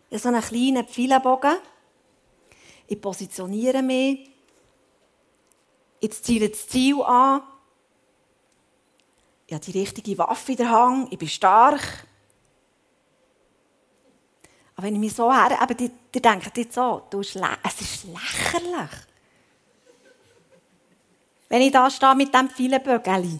Ich 0.09 0.15
habe 0.15 0.19
so 0.19 0.29
einen 0.29 0.41
kleinen 0.41 0.87
Pfeilenbogen. 0.87 1.57
Ich 2.87 2.99
positioniere 2.99 3.83
mich. 3.83 4.31
Jetzt 6.01 6.25
ziele 6.25 6.49
das 6.49 6.67
Ziel 6.67 7.01
an. 7.03 7.43
Ich 9.45 9.53
habe 9.53 9.63
die 9.63 9.79
richtige 9.79 10.17
Waffe 10.17 10.51
in 10.53 10.57
der 10.57 10.71
Hand. 10.71 11.11
Ich 11.11 11.19
bin 11.19 11.27
stark. 11.27 12.07
Aber 14.75 14.87
wenn 14.87 14.95
ich 14.95 14.99
mich 14.99 15.13
so 15.13 15.31
her, 15.31 15.59
eben, 15.61 15.77
die, 15.77 15.91
die 16.13 16.21
denken 16.21 16.51
jetzt 16.55 16.73
so, 16.73 17.03
du 17.09 17.19
es 17.19 17.35
ist 17.35 18.05
lächerlich. 18.05 18.89
Wenn 21.49 21.61
ich 21.61 21.71
da 21.71 21.89
stehe 21.91 22.15
mit 22.15 22.33
diesem 22.33 22.49
Pfeilenbögeli. 22.49 23.39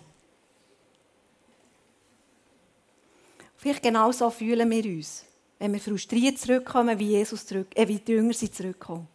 Vielleicht 3.59 3.83
genau 3.83 4.09
so 4.13 4.29
fühlen 4.29 4.71
wir 4.71 4.85
uns, 4.85 5.25
wenn 5.57 5.73
wir 5.73 5.81
frustriert 5.81 6.39
zurückkommen, 6.39 6.97
wie, 6.97 7.09
Jesus 7.09 7.45
zurück, 7.45 7.67
äh, 7.75 7.85
wie 7.89 7.99
die 7.99 8.13
Jünger 8.13 8.31
sind 8.31 8.55
zurückkommen. 8.55 9.05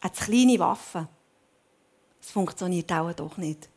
Eine 0.00 0.10
kleine 0.10 0.58
Waffe. 0.58 1.06
Es 2.18 2.30
funktioniert 2.30 2.90
auch 2.90 3.12
doch 3.12 3.36
nicht. 3.36 3.68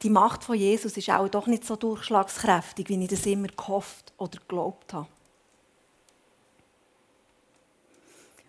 Die 0.00 0.08
Macht 0.08 0.44
von 0.44 0.56
Jesus 0.56 0.96
ist 0.96 1.10
auch 1.10 1.28
doch 1.28 1.46
nicht 1.46 1.66
so 1.66 1.76
durchschlagskräftig, 1.76 2.88
wie 2.88 3.02
ich 3.02 3.10
das 3.10 3.26
immer 3.26 3.48
gehofft 3.48 4.14
oder 4.16 4.38
geglaubt 4.38 4.94
habe. 4.94 5.08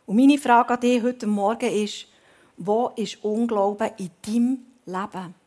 Und 0.06 0.16
meine 0.16 0.38
Frage 0.38 0.76
an 0.76 0.80
dich 0.80 1.04
heute 1.04 1.28
Morgen 1.28 1.70
ist, 1.70 2.08
wo 2.56 2.88
ist 2.96 3.22
Unglauben 3.22 3.92
in 3.98 4.12
deinem 4.26 4.66
Leben? 4.86 5.43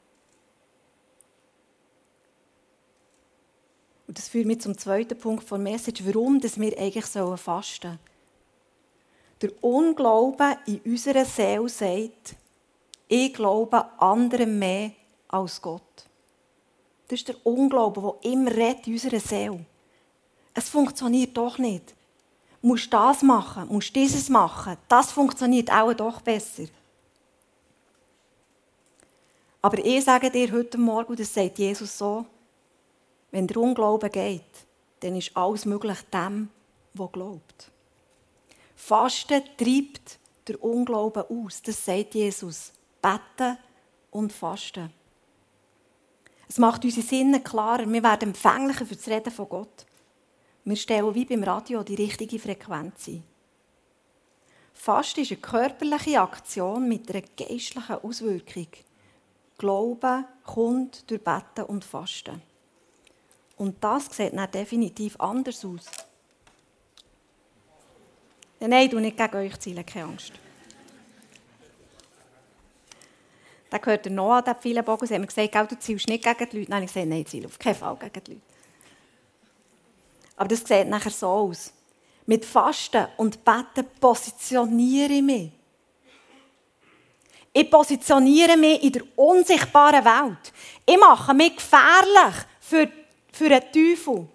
Das 4.16 4.28
führt 4.28 4.46
mich 4.46 4.62
zum 4.62 4.76
zweiten 4.78 5.18
Punkt 5.18 5.50
der 5.50 5.58
Message, 5.58 6.02
warum 6.06 6.40
dass 6.40 6.58
wir 6.58 6.76
eigentlich 6.78 7.04
fasten 7.04 7.82
sollen. 7.82 7.98
Der 9.42 9.62
Unglaube 9.62 10.56
in 10.66 10.80
unserer 10.86 11.26
Seele 11.26 11.68
sagt, 11.68 12.34
ich 13.08 13.34
glaube 13.34 13.84
anderen 14.00 14.58
mehr 14.58 14.92
als 15.28 15.60
Gott. 15.60 15.82
Das 17.08 17.20
ist 17.20 17.28
der 17.28 17.46
Unglaube, 17.46 18.00
der 18.00 18.32
immer 18.32 18.52
in 18.86 18.94
unserer 18.94 19.20
Seele. 19.20 19.66
Es 20.54 20.70
funktioniert 20.70 21.36
doch 21.36 21.58
nicht. 21.58 21.94
Du 22.62 22.68
musst 22.68 22.90
das 22.90 23.22
machen, 23.22 23.68
musst 23.68 23.94
dieses 23.94 24.30
machen. 24.30 24.78
Das 24.88 25.12
funktioniert 25.12 25.70
auch 25.70 25.92
doch 25.92 26.22
besser. 26.22 26.64
Aber 29.60 29.84
ich 29.84 30.02
sage 30.02 30.30
dir 30.30 30.50
heute 30.52 30.78
Morgen, 30.78 31.14
das 31.14 31.34
sagt 31.34 31.58
Jesus 31.58 31.98
so, 31.98 32.24
wenn 33.30 33.46
der 33.46 33.56
Unglaube 33.58 34.10
geht, 34.10 34.42
dann 35.00 35.16
ist 35.16 35.36
alles 35.36 35.64
möglich 35.64 35.98
dem, 36.12 36.50
der 36.94 37.08
glaubt. 37.08 37.70
Fasten 38.74 39.42
treibt 39.56 40.18
der 40.46 40.62
Unglauben 40.62 41.24
aus. 41.28 41.62
Das 41.62 41.84
sagt 41.84 42.14
Jesus. 42.14 42.72
Beten 43.02 43.58
und 44.10 44.32
Fasten. 44.32 44.92
Es 46.48 46.58
macht 46.58 46.84
unsere 46.84 47.06
Sinne 47.06 47.40
klarer. 47.40 47.90
Wir 47.90 48.02
werden 48.02 48.28
empfänglicher 48.30 48.86
für 48.86 48.96
das 48.96 49.08
Reden 49.08 49.32
von 49.32 49.48
Gott. 49.48 49.86
Wir 50.64 50.76
stellen 50.76 51.14
wie 51.14 51.24
beim 51.24 51.42
Radio 51.42 51.82
die 51.82 51.94
richtige 51.94 52.38
Frequenz 52.38 53.08
ein. 53.08 53.24
Fasten 54.72 55.20
ist 55.20 55.32
eine 55.32 55.40
körperliche 55.40 56.20
Aktion 56.20 56.88
mit 56.88 57.10
einer 57.10 57.22
geistlichen 57.36 57.96
Auswirkung. 58.02 58.68
Glauben 59.58 60.24
kommt 60.44 61.10
durch 61.10 61.22
Beten 61.22 61.64
und 61.66 61.84
Fasten. 61.84 62.42
Und 63.56 63.82
das 63.82 64.06
sieht 64.14 64.36
dann 64.36 64.50
definitiv 64.50 65.18
anders 65.18 65.64
aus. 65.64 65.86
Ja, 68.60 68.68
nein, 68.68 68.88
du 68.88 68.98
nicht 68.98 69.16
gegen 69.16 69.36
euch 69.36 69.58
zielen, 69.58 69.84
keine 69.84 70.06
Angst. 70.06 70.32
Dann 73.70 73.80
gehört 73.80 74.04
der 74.04 74.12
Noah, 74.12 74.42
der 74.42 74.54
viele 74.54 74.82
Bogen. 74.82 75.06
Sie 75.06 75.14
haben 75.14 75.26
gesagt, 75.26 75.72
du 75.72 75.78
zielst 75.78 76.08
nicht 76.08 76.24
gegen 76.24 76.50
die 76.50 76.58
Leute. 76.58 76.70
Nein, 76.70 76.82
ich 76.84 76.88
gesagt, 76.88 77.08
nein, 77.08 77.20
ich 77.20 77.26
ziele 77.26 77.46
auf 77.46 77.58
keinen 77.58 77.74
Fall 77.74 77.96
gegen 77.96 78.24
die 78.24 78.30
Leute. 78.32 78.42
Aber 80.36 80.48
das 80.48 80.60
sieht 80.60 80.88
nachher 80.88 81.10
so 81.10 81.26
aus. 81.26 81.72
Mit 82.26 82.44
Fasten 82.44 83.06
und 83.16 83.44
Beten 83.44 83.86
positioniere 84.00 85.12
ich 85.12 85.22
mich. 85.22 85.50
Ich 87.52 87.70
positioniere 87.70 88.56
mich 88.56 88.82
in 88.82 88.92
der 88.92 89.02
unsichtbaren 89.16 90.04
Welt. 90.04 90.52
Ich 90.84 90.98
mache 90.98 91.32
mich 91.32 91.56
gefährlich 91.56 92.34
für 92.60 92.86
die 92.86 93.05
für 93.36 93.48
den 93.48 93.60
Teufel. 93.72 94.26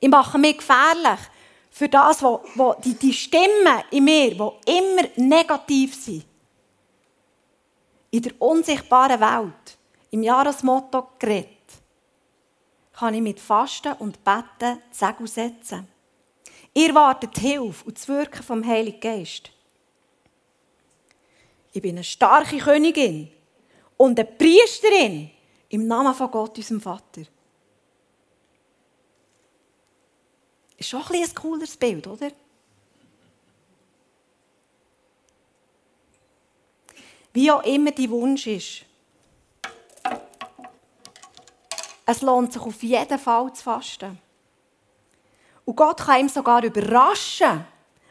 Ich 0.00 0.08
mache 0.08 0.38
mich 0.38 0.58
gefährlich 0.58 1.20
für 1.70 1.88
das, 1.88 2.22
wo, 2.22 2.40
wo 2.54 2.74
die, 2.74 2.94
die 2.94 3.12
Stimmen 3.12 3.82
in 3.90 4.04
mir, 4.04 4.30
die 4.30 4.78
immer 4.78 5.08
negativ 5.16 5.94
sind. 5.94 6.24
In 8.10 8.22
der 8.22 8.40
unsichtbaren 8.40 9.20
Welt, 9.20 9.78
im 10.10 10.22
Jahresmotto 10.22 11.08
geredet, 11.18 11.48
kann 12.92 13.14
ich 13.14 13.20
mit 13.20 13.40
Fasten 13.40 13.92
und 13.94 14.22
Betten 14.22 14.80
Segel 14.90 15.26
setzen. 15.26 15.88
Ihr 16.72 16.94
wartet 16.94 17.36
Hilfe 17.38 17.84
und 17.84 17.98
das 17.98 18.08
Wirken 18.08 18.42
vom 18.42 18.64
Heiligen 18.64 19.00
Geist. 19.00 19.50
Ich 21.72 21.82
bin 21.82 21.96
eine 21.96 22.04
starke 22.04 22.58
Königin 22.58 23.30
und 23.96 24.18
eine 24.18 24.28
Priesterin 24.28 25.30
im 25.68 25.86
Namen 25.86 26.14
von 26.14 26.30
Gott, 26.30 26.56
unserem 26.56 26.80
Vater. 26.80 27.22
Ist 30.84 30.90
schon 30.90 31.02
ein, 31.02 31.22
ein 31.22 31.34
cooles 31.34 31.78
Bild, 31.78 32.06
oder? 32.06 32.30
Wie 37.32 37.50
auch 37.50 37.62
immer 37.62 37.90
dein 37.90 38.10
Wunsch 38.10 38.46
ist. 38.46 38.84
Es 42.04 42.20
lohnt 42.20 42.52
sich 42.52 42.60
auf 42.60 42.82
jeden 42.82 43.18
Fall 43.18 43.50
zu 43.54 43.62
fasten. 43.64 44.18
Und 45.64 45.74
Gott 45.74 46.00
kann 46.02 46.20
ihm 46.20 46.28
sogar 46.28 46.62
überraschen 46.62 47.64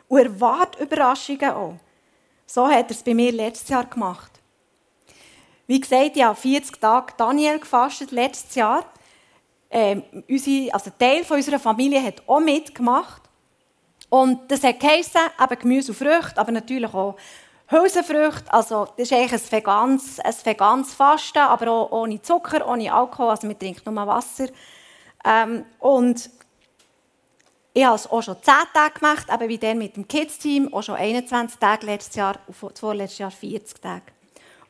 und 0.07 0.17
erwartet 0.17 0.81
Überraschungen 0.81 1.51
auch. 1.51 1.75
So 2.47 2.67
hat 2.67 2.89
er 2.89 2.91
es 2.91 3.03
bei 3.03 3.13
mir 3.13 3.31
letztes 3.31 3.69
Jahr 3.69 3.85
gemacht. 3.85 4.31
Wie 5.67 5.79
gesagt, 5.79 6.17
ich 6.17 6.23
habe 6.23 6.35
40 6.35 6.81
Tage 6.81 7.13
Daniel 7.17 7.59
gefastet 7.59 8.09
letztes 8.09 8.55
Jahr. 8.55 8.83
Ähm, 9.75 10.03
unsere, 10.29 10.71
also 10.71 10.91
ein 10.91 10.99
Teil 10.99 11.23
von 11.23 11.37
unserer 11.37 11.57
Familie 11.57 12.03
hat 12.03 12.21
auch 12.27 12.39
mitgemacht. 12.39 13.23
Und 14.07 14.51
das 14.51 14.63
hat 14.63 14.79
geheissen, 14.79 15.21
eben 15.41 15.59
Gemüse 15.59 15.91
und 15.91 15.97
Früchte, 15.97 16.37
aber 16.37 16.51
natürlich 16.51 16.93
auch 16.93 17.15
Hülsenfrüchte. 17.67 18.53
Also 18.53 18.85
das 18.85 19.09
ist 19.09 19.13
eigentlich 19.13 19.33
ein 19.33 19.51
veganes, 19.51 20.19
ein 20.19 20.35
veganes 20.43 20.93
Fasten, 20.93 21.39
aber 21.39 21.71
auch 21.71 21.91
ohne 21.91 22.21
Zucker, 22.21 22.67
ohne 22.67 22.93
Alkohol. 22.93 23.31
Also 23.31 23.47
man 23.47 23.57
trinkt 23.57 23.83
nur 23.83 23.95
Wasser. 24.07 24.49
Ähm, 25.25 25.65
und 25.79 26.29
ich 27.73 27.83
habe 27.83 27.95
es 27.95 28.05
auch 28.05 28.21
schon 28.21 28.37
10 28.39 28.53
Tage 28.71 28.99
gemacht, 28.99 29.27
eben 29.33 29.49
wie 29.49 29.57
der 29.57 29.73
mit 29.73 29.95
dem 29.95 30.07
Kids-Team, 30.07 30.71
auch 30.71 30.83
schon 30.83 30.95
21 30.95 31.57
Tage 31.57 31.87
letztes 31.87 32.15
Jahr 32.15 32.35
und 32.45 32.77
vorletztes 32.77 33.17
Jahr 33.17 33.31
40 33.31 33.81
Tage. 33.81 34.12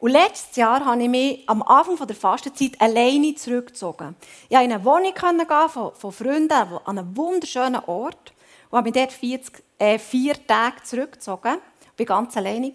Und 0.04 0.12
letztes 0.12 0.58
Jahr 0.58 0.84
habe 0.84 1.02
ich 1.02 1.08
mich 1.08 1.44
am 1.48 1.64
Anfang 1.64 1.96
der 2.06 2.14
Fastenzeit 2.14 2.74
alleine 2.82 3.36
zurückgezogen. 3.36 4.18
Ich 4.50 4.58
konnte 4.58 4.66
in 4.66 4.74
eine 4.74 4.84
Wohnung 4.84 5.14
gehen 5.14 5.70
von, 5.70 5.96
von 5.96 6.12
Freunden 6.12 6.52
an 6.52 6.82
einem 6.86 7.16
wunderschönen 7.16 7.82
Ort 7.86 8.34
und 8.70 8.78
habe 8.80 8.92
mich 8.92 9.00
dort 9.00 9.14
40, 9.14 9.64
äh, 9.80 9.98
vier 9.98 10.46
Tage 10.46 10.84
zurückgezogen. 10.84 11.56
Ich 11.96 12.10
war 12.10 12.18
ganz 12.18 12.36
alleine. 12.36 12.74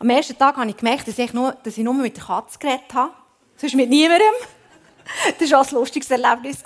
Am 0.00 0.10
ersten 0.10 0.36
Tag 0.36 0.56
habe 0.56 0.68
ich 0.68 0.76
gemerkt, 0.76 1.06
dass 1.06 1.16
ich 1.16 1.32
nur, 1.32 1.52
dass 1.52 1.78
ich 1.78 1.84
nur 1.84 1.94
mit 1.94 2.16
der 2.16 2.24
Katze 2.24 2.58
geredet 2.58 2.92
habe. 2.92 3.12
Sonst 3.56 3.76
mit 3.76 3.88
niemandem. 3.88 4.26
Das 5.38 5.48
war 5.52 5.60
auch 5.60 5.68
ein 5.68 5.74
lustiges 5.76 6.10
Erlebnis. 6.10 6.64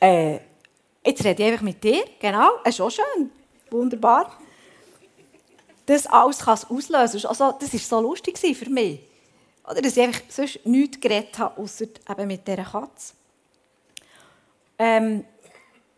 Äh, 0.00 0.38
Jetzt 1.04 1.22
rede 1.22 1.42
ich 1.42 1.48
einfach 1.50 1.62
mit 1.62 1.84
dir. 1.84 2.06
Genau, 2.18 2.52
es 2.64 2.76
ist 2.76 2.80
auch 2.80 2.90
schön. 2.90 3.30
Wunderbar. 3.70 4.34
Das 5.84 6.06
alles 6.06 6.38
kann 6.38 6.54
es 6.54 6.70
auslösen. 6.70 7.26
Also, 7.26 7.52
das 7.60 7.74
war 7.74 7.80
so 7.80 8.00
lustig 8.00 8.38
für 8.38 8.70
mich. 8.70 9.09
Oder 9.70 9.82
dass 9.82 9.96
ich 9.96 10.02
einfach 10.02 10.22
sonst 10.28 10.64
nichts 10.66 11.00
geredet 11.00 11.38
habe, 11.38 11.60
außer 11.60 11.86
eben 12.08 12.26
mit 12.26 12.46
dieser 12.46 12.64
Katze. 12.64 13.14
Ähm, 14.78 15.24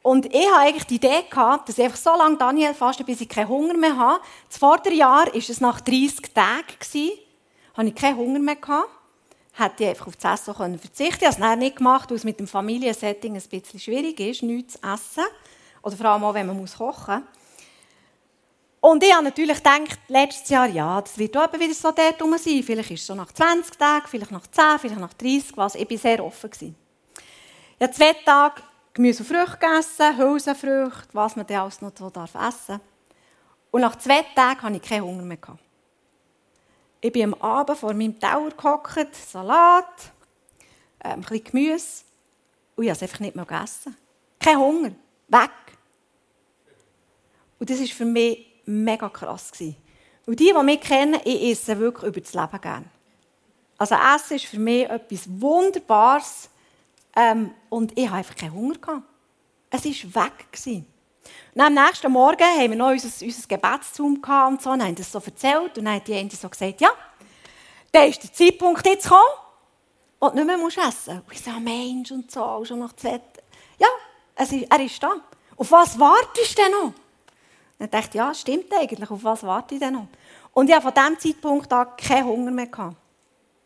und 0.02 0.26
ich 0.26 0.46
hatte 0.46 0.56
eigentlich 0.58 0.84
die 0.84 0.96
Idee, 0.96 1.22
gehabt, 1.30 1.68
dass 1.68 1.78
ich 1.78 1.84
einfach 1.84 1.96
so 1.96 2.10
lange 2.10 2.36
Daniel 2.36 2.74
faste, 2.74 3.04
bis 3.04 3.20
ich 3.20 3.28
keinen 3.28 3.48
Hunger 3.48 3.74
mehr 3.74 3.96
habe. 3.96 4.20
Das 4.48 4.58
Vorderjahr 4.58 5.26
war 5.26 5.34
es 5.34 5.60
nach 5.60 5.80
30 5.80 6.34
Tagen. 6.34 7.12
Hatte 7.74 7.88
ich 7.88 7.94
keinen 7.94 8.16
Hunger 8.16 8.40
mehr. 8.40 8.56
Gehabt 8.56 8.88
hätte 9.54 9.84
ich 9.84 9.88
einfach 9.90 10.08
auf 10.08 10.16
das 10.16 10.40
Essen 10.40 10.54
können 10.54 10.78
verzichten 10.78 11.18
können. 11.18 11.32
Ich 11.32 11.40
habe 11.40 11.52
es 11.52 11.58
nicht 11.58 11.76
gemacht, 11.76 12.10
weil 12.10 12.16
es 12.16 12.24
mit 12.24 12.40
dem 12.40 12.48
Familiensetting 12.48 13.36
ein 13.36 13.42
bisschen 13.42 13.80
schwierig 13.80 14.18
ist, 14.18 14.42
nichts 14.42 14.74
zu 14.74 14.78
essen. 14.82 15.24
Oder 15.82 15.96
vor 15.96 16.06
allem 16.06 16.24
auch, 16.24 16.34
wenn 16.34 16.46
man 16.46 16.56
kochen 16.56 17.14
muss. 17.14 17.41
Und 18.82 19.04
ich 19.04 19.14
habe 19.14 19.22
natürlich 19.22 19.58
gedacht, 19.58 20.00
letztes 20.08 20.48
Jahr, 20.48 20.66
ja, 20.66 21.00
das 21.00 21.16
wird 21.16 21.36
auch 21.36 21.52
wieder 21.52 21.72
so 21.72 21.92
dort 21.92 22.20
rum 22.20 22.36
sein. 22.36 22.64
Vielleicht 22.64 22.90
ist 22.90 23.02
es 23.02 23.06
so 23.06 23.14
nach 23.14 23.30
20 23.30 23.78
Tagen, 23.78 24.06
vielleicht 24.08 24.32
nach 24.32 24.44
10, 24.44 24.80
vielleicht 24.80 25.00
nach 25.00 25.14
30, 25.14 25.56
was. 25.56 25.76
Ich 25.76 25.88
war 25.88 25.98
sehr 25.98 26.24
offen. 26.24 26.50
Ich 26.58 27.80
habe 27.80 27.92
zwei 27.92 28.12
Tage 28.12 28.60
Gemüse 28.92 29.22
und 29.22 29.28
Früchte 29.28 29.56
gegessen, 29.56 30.18
Hülsenfrüchte, 30.18 31.08
was 31.12 31.36
man 31.36 31.46
alles 31.46 31.80
noch 31.80 31.92
so 31.96 32.08
essen 32.08 32.12
darf. 32.12 32.80
Und 33.70 33.82
nach 33.82 33.96
zwei 33.98 34.24
Tagen 34.34 34.62
hatte 34.62 34.76
ich 34.76 34.82
keinen 34.82 35.04
Hunger 35.04 35.22
mehr. 35.22 35.38
Ich 37.00 37.12
bin 37.12 37.32
am 37.32 37.34
Abend 37.34 37.78
vor 37.78 37.94
meinem 37.94 38.18
Tower 38.18 38.50
gehockt, 38.50 39.14
Salat, 39.14 40.10
äh, 40.98 41.10
ein 41.10 41.20
bisschen 41.20 41.44
Gemüse. 41.44 42.02
Und 42.74 42.82
ich 42.82 42.90
habe 42.90 42.96
es 42.96 43.02
einfach 43.02 43.20
nicht 43.20 43.36
mehr 43.36 43.44
gegessen. 43.44 43.96
Kein 44.40 44.58
Hunger. 44.58 44.90
Weg. 45.28 45.50
Und 47.60 47.70
das 47.70 47.78
war 47.78 47.86
für 47.86 48.04
mich 48.04 48.51
mega 48.64 49.08
krass. 49.08 49.50
Und 50.26 50.40
die, 50.40 50.52
die 50.56 50.62
mich 50.64 50.80
kennen, 50.80 51.20
ich 51.24 51.50
esse 51.50 51.78
wirklich 51.78 52.08
über 52.08 52.20
das 52.20 52.34
Leben 52.34 52.60
gerne. 52.60 52.86
Also 53.78 53.96
Essen 53.96 54.36
ist 54.36 54.46
für 54.46 54.58
mich 54.58 54.88
etwas 54.88 55.22
Wunderbares. 55.26 56.48
Ähm, 57.16 57.52
und 57.68 57.98
ich 57.98 58.06
hatte 58.06 58.16
einfach 58.16 58.36
keinen 58.36 58.54
Hunger. 58.54 58.78
Gehabt. 58.78 59.02
Es 59.70 59.84
war 59.84 60.24
weg. 60.24 60.52
Gewesen. 60.52 60.86
Und 61.54 61.60
am 61.60 61.74
nächsten 61.74 62.10
Morgen 62.12 62.42
haben 62.42 62.70
wir 62.70 62.76
noch 62.76 62.90
unser, 62.90 63.24
unser 63.24 63.48
Gebetszoom 63.48 64.22
und 64.48 64.62
so, 64.62 64.70
und 64.70 64.82
haben 64.82 64.94
das 64.94 65.12
so 65.12 65.18
erzählt. 65.18 65.76
Und 65.78 65.84
dann 65.84 65.96
hat 65.96 66.08
die 66.08 66.14
eine 66.14 66.30
so 66.30 66.48
gesagt, 66.48 66.80
ja, 66.80 66.90
dann 67.92 68.08
ist 68.08 68.22
der 68.22 68.32
Zeitpunkt 68.32 68.86
jetzt 68.86 69.04
gekommen, 69.04 69.22
du 70.20 70.30
nicht 70.30 70.46
mehr 70.46 70.56
musst 70.56 70.78
essen. 70.78 71.20
Und 71.20 71.32
ich 71.32 71.42
so, 71.42 71.50
Mensch, 71.52 72.10
und 72.10 72.30
so, 72.30 72.64
schon 72.64 72.78
nach 72.78 72.94
zwei 72.94 73.20
Ja, 73.78 73.88
ist, 74.38 74.52
er 74.52 74.80
ist 74.80 75.02
da. 75.02 75.12
Auf 75.56 75.70
was 75.70 75.98
wartest 75.98 76.58
du 76.58 76.62
denn 76.62 76.72
noch? 76.72 76.92
Dann 77.82 77.90
dachte 77.90 78.10
ich, 78.10 78.14
ja, 78.14 78.32
stimmt 78.32 78.72
eigentlich, 78.72 79.10
auf 79.10 79.24
was 79.24 79.42
warte 79.42 79.74
ich 79.74 79.80
denn 79.80 79.94
noch? 79.94 80.06
Und 80.52 80.68
ich 80.68 80.76
hatte 80.76 80.84
von 80.84 80.94
diesem 80.94 81.18
Zeitpunkt 81.18 81.72
an 81.72 81.88
keinen 81.96 82.26
Hunger 82.26 82.52
mehr. 82.52 82.68
Gehabt. 82.68 82.96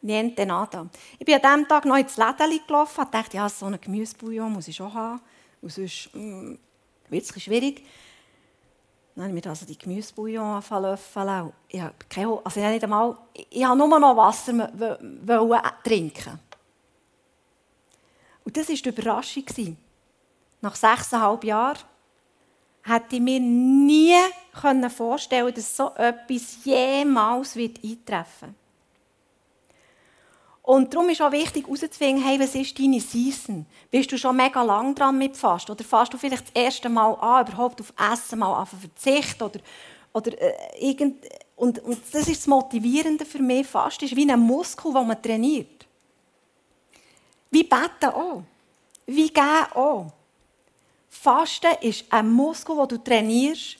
Niente 0.00 0.46
nada. 0.46 0.86
Ich 1.18 1.26
bin 1.26 1.34
an 1.34 1.42
diesem 1.42 1.68
Tag 1.68 1.84
noch 1.84 1.96
ins 1.96 2.16
Läden 2.16 2.60
gelaufen 2.66 3.04
und 3.04 3.12
dachte, 3.12 3.36
ja, 3.36 3.46
so 3.46 3.66
einen 3.66 3.78
Gemüsebouillon 3.78 4.50
muss 4.50 4.68
ich 4.68 4.76
schon 4.76 4.94
haben. 4.94 5.20
Und 5.60 5.70
sonst 5.70 6.08
mm, 6.14 6.54
wird 7.10 7.24
es 7.24 7.42
schwierig. 7.42 7.84
Dann 9.14 9.24
habe 9.24 9.36
ich 9.36 9.44
mir 9.44 9.50
also 9.50 9.66
die 9.66 9.76
Gemüsebouillon 9.76 10.62
löffeln. 10.70 11.52
Ich 11.68 11.80
habe, 11.82 12.40
also 12.42 12.60
ich, 12.60 12.82
einmal, 12.82 13.18
ich 13.50 13.64
habe 13.66 13.76
nur 13.76 14.00
noch 14.00 14.16
Wasser 14.16 14.72
trinken. 15.84 16.40
Und 18.44 18.56
das 18.56 18.66
war 18.66 18.76
die 18.76 18.88
Überraschung. 18.88 19.76
Nach 20.62 20.74
sechseinhalb 20.74 21.44
Jahren 21.44 21.80
hätte 22.86 23.16
ich 23.16 23.20
mir 23.20 23.40
nie 23.40 24.14
vorstellen 24.88 25.52
dass 25.54 25.76
so 25.76 25.92
etwas 25.96 26.64
jemals 26.64 27.56
eintreffen 27.56 28.48
wird. 28.48 28.54
Und 30.66 30.92
darum 30.92 31.08
ist 31.10 31.22
auch 31.22 31.30
wichtig, 31.30 31.64
herauszufinden, 31.64 32.24
hey, 32.24 32.40
was 32.40 32.56
ist 32.56 32.76
deine 32.76 32.98
Season? 32.98 33.64
Bist 33.88 34.10
du 34.10 34.18
schon 34.18 34.36
mega 34.36 34.64
lang 34.64 34.96
dran 34.96 35.16
mit 35.16 35.36
Fast? 35.36 35.70
Oder 35.70 35.84
fast 35.84 36.12
du 36.12 36.18
vielleicht 36.18 36.48
das 36.48 36.60
erste 36.60 36.88
Mal 36.88 37.12
an, 37.14 37.46
überhaupt 37.46 37.80
auf 37.80 37.94
Essen 38.12 38.40
mal 38.40 38.52
an 38.52 38.66
Verzicht? 38.66 39.40
Oder, 39.40 39.60
oder 40.12 40.32
äh, 40.42 40.54
irgend, 40.80 41.24
und, 41.54 41.78
und 41.78 42.00
das 42.10 42.26
ist 42.26 42.40
das 42.40 42.46
Motivierende 42.48 43.24
für 43.24 43.38
mich. 43.38 43.64
Fast 43.64 44.02
ist 44.02 44.16
wie 44.16 44.28
ein 44.28 44.40
Muskel, 44.40 44.92
den 44.92 45.06
man 45.06 45.22
trainiert. 45.22 45.86
Wie 47.48 47.62
Beten 47.62 48.12
auch. 48.12 48.42
Wie 49.06 49.28
Gehen 49.28 49.66
auch. 49.72 50.10
Fasten 51.08 51.72
ist 51.80 52.04
ein 52.10 52.30
Muskel, 52.30 52.76
den 52.76 52.88
du 52.88 52.98
trainierst 52.98 53.78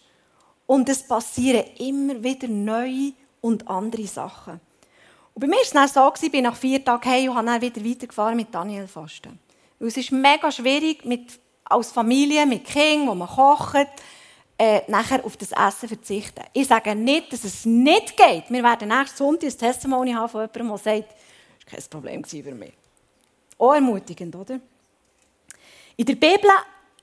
und 0.67 0.89
es 0.89 1.07
passieren 1.07 1.65
immer 1.79 2.23
wieder 2.23 2.49
neue 2.49 3.13
und 3.41 3.67
andere 3.69 4.07
Sachen. 4.07 4.61
Und 5.35 5.41
bei 5.41 5.47
mir 5.47 5.57
war 5.57 5.63
es 5.63 5.71
dann 5.71 5.89
so, 5.89 6.13
ich 6.21 6.33
bin 6.33 6.45
nach 6.45 6.57
vier 6.57 6.83
Tagen 6.85 7.09
hey 7.09 7.29
und 7.29 7.37
habe 7.37 7.47
dann 7.47 7.61
wieder 7.61 7.85
weitergefahren 7.85 8.37
mit 8.37 8.55
Daniel 8.55 8.89
Fasten. 8.89 9.39
Weil 9.79 9.89
es 9.89 9.97
ist 9.97 10.11
mega 10.11 10.51
schwierig, 10.51 11.05
mit, 11.05 11.39
als 11.65 11.93
Familie, 11.93 12.47
mit 12.47 12.65
Kindern, 12.65 13.09
wo 13.09 13.15
man 13.15 13.29
kocht, 13.29 13.87
äh, 14.59 14.81
nachher 14.89 15.23
auf 15.25 15.37
das 15.37 15.53
Essen 15.53 15.89
verzichten. 15.89 16.43
Ich 16.55 16.67
sage 16.67 16.95
nicht, 16.95 17.33
dass 17.33 17.45
es 17.45 17.67
nicht 17.67 18.17
geht. 18.17 18.45
Wir 18.49 18.63
werden 18.63 18.89
nächsten 18.89 19.19
Sonntag 19.19 19.51
ein 19.51 19.59
Testimony 19.59 20.13
haben 20.13 20.31
von 20.31 20.41
jemandem, 20.41 20.69
der 20.69 20.79
sagt, 20.79 21.11
das 21.67 21.73
war 21.73 21.79
kein 21.79 21.91
Problem 21.91 22.25
für 22.25 22.55
mich. 22.55 22.73
Auch 23.59 23.75
ermutigend, 23.75 24.35
oder? 24.35 24.59
In 25.97 26.07
der 26.07 26.15
Bibel 26.15 26.51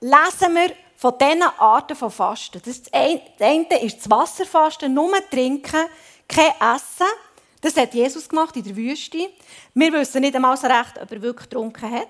lesen 0.03 0.53
wir 0.53 0.75
von 0.97 1.17
diesen 1.17 1.41
Arten 1.41 1.95
von 1.95 2.11
Fasten. 2.11 2.61
Das, 2.63 2.81
eine 2.91 3.81
ist 3.81 3.99
das 3.99 4.09
Wasserfasten, 4.09 4.93
nur 4.93 5.13
trinken, 5.29 5.85
kein 6.27 6.51
Essen. 6.75 7.07
Das 7.61 7.77
hat 7.77 7.93
Jesus 7.93 8.27
gemacht 8.27 8.55
in 8.57 8.63
der 8.63 8.75
Wüste. 8.75 9.29
Wir 9.73 9.93
wissen 9.93 10.21
nicht 10.21 10.35
einmal 10.35 10.57
so 10.57 10.67
recht, 10.67 11.01
ob 11.01 11.09
er 11.09 11.21
wirklich 11.21 11.49
getrunken 11.49 11.89
hat. 11.89 12.07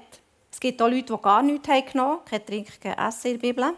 Es 0.52 0.60
gibt 0.60 0.82
auch 0.82 0.88
Leute, 0.88 1.14
die 1.16 1.22
gar 1.22 1.44
nichts 1.44 1.68
haben 1.68 1.86
genommen 1.86 2.12
haben, 2.14 2.26
kein 2.26 2.46
Trinken, 2.46 2.74
kein 2.82 2.98
Essen 3.08 3.28
in 3.28 3.40
der 3.40 3.48
Bibel. 3.48 3.74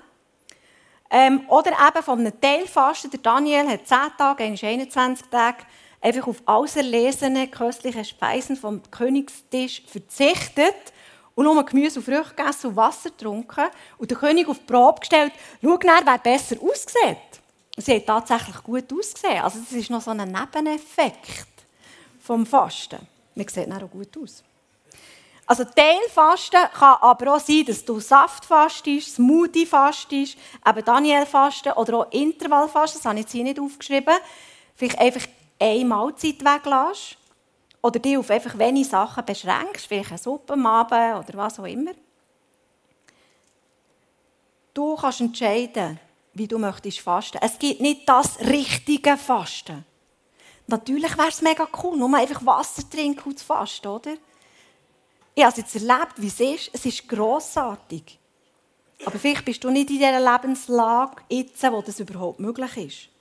Ähm, 1.12 1.41
oder 1.49 1.71
eben 1.71 2.04
von 2.04 2.19
einem 2.19 2.39
Teilfasten. 2.39 3.12
Der 3.12 3.19
Daniel 3.19 3.67
hat 3.67 3.88
10 3.88 3.97
Tage, 4.17 4.43
eigentlich 4.43 4.65
21 4.65 5.28
Tage, 5.28 5.65
einfach 5.99 6.28
auf 6.28 6.41
auserlesene 6.45 7.49
köstliche 7.49 8.06
Speisen 8.06 8.56
vom 8.56 8.82
Königstisch 8.91 9.84
verzichtet 9.88 10.93
und 11.36 11.43
nur 11.43 11.65
Gemüse 11.65 12.00
und 12.00 12.06
Früchte 12.06 12.34
gegessen 12.36 12.67
und 12.67 12.76
Wasser 12.78 13.10
getrunken 13.10 13.65
und 13.98 14.10
der 14.10 14.17
König 14.17 14.48
auf 14.48 14.60
die 14.60 14.65
Probe 14.65 15.02
gestellt, 15.02 15.34
schau 15.62 15.78
nach, 15.84 16.02
wer 16.06 16.17
besser 16.17 16.56
aussieht. 16.62 17.41
Sie 17.78 17.95
hat 17.95 18.06
tatsächlich 18.06 18.63
gut 18.63 18.91
ausgesehen. 18.91 19.41
Also 19.41 19.60
das 19.60 19.71
ist 19.74 19.89
noch 19.89 20.02
so 20.02 20.12
ein 20.12 20.17
Nebeneffekt 20.17 21.48
vom 22.21 22.45
Fasten. 22.45 23.06
Man 23.36 23.48
sieht 23.48 23.69
dann 23.69 23.84
auch 23.84 23.91
gut 23.91 24.17
aus. 24.17 24.43
Also 25.48 25.63
Teilfasten 25.63 26.62
kann 26.74 26.95
aber 27.02 27.36
auch 27.36 27.39
sein, 27.39 27.65
dass 27.65 27.86
du 27.86 28.00
Saft 28.00 28.45
fastest, 28.45 29.15
Smoothie 29.15 29.65
fastest, 29.65 30.38
eben 30.65 30.86
Daniel 30.86 31.26
fasten 31.26 31.74
oder 31.74 32.00
auch 32.00 32.12
Intervallfasten, 32.12 33.00
das 33.00 33.06
habe 33.06 33.19
ich 33.19 33.26
jetzt 33.26 33.32
hier 33.34 33.43
nicht 33.43 33.60
aufgeschrieben. 33.60 34.15
Vielleicht 34.76 34.98
einfach 34.98 35.28
eine 35.60 35.86
Mahlzeit 35.86 36.43
weglässt 36.43 37.17
oder 37.86 38.00
dich 38.00 38.17
auf 38.17 38.32
einfach 38.32 38.58
wenige 38.58 38.89
Sachen 38.89 39.24
beschränkst, 39.24 39.86
vielleicht 39.86 40.10
eine 40.10 40.17
Suppe 40.17 40.54
am 40.54 40.65
Abend 40.65 41.24
oder 41.24 41.38
was 41.38 41.60
auch 41.60 41.65
immer. 41.65 41.91
Du 44.74 44.95
kannst 44.95 45.21
entscheiden, 45.21 46.00
wie 46.34 46.48
du 46.48 46.58
möchtest 46.58 47.00
fasten. 47.00 47.38
Es 47.41 47.60
gibt 47.60 47.82
nicht 47.82 48.10
das 48.10 48.39
richtige 48.39 49.15
Fasten. 49.17 49.86
Natürlich 50.65 51.15
wäre 51.15 51.28
es 51.28 51.43
mega 51.43 51.67
cool, 51.84 51.95
nur 51.95 52.12
einfach 52.17 52.43
Wasser 52.43 52.89
trinken 52.89 53.30
und 53.30 53.38
zu 53.38 53.45
fasten, 53.45 53.88
oder? 53.88 54.15
Ich 55.36 55.43
habe 55.43 55.52
es 55.52 55.58
jetzt 55.58 55.76
erlebt, 55.76 56.13
wie 56.17 56.28
es 56.28 56.39
ist. 56.39 56.71
Es 56.74 56.88
ist 56.88 57.08
grossartig. 57.08 58.17
Aber 59.06 59.19
vielleicht 59.19 59.45
bist 59.45 59.63
du 59.63 59.69
nicht 59.69 59.91
in 59.91 60.00
dieser 60.00 60.19
Lebenslage, 60.19 61.21
jetzt, 61.30 61.62
wo 61.71 61.84
das 61.84 62.00
überhaupt 62.00 62.39
möglich 62.39 62.78
ist. 62.78 63.14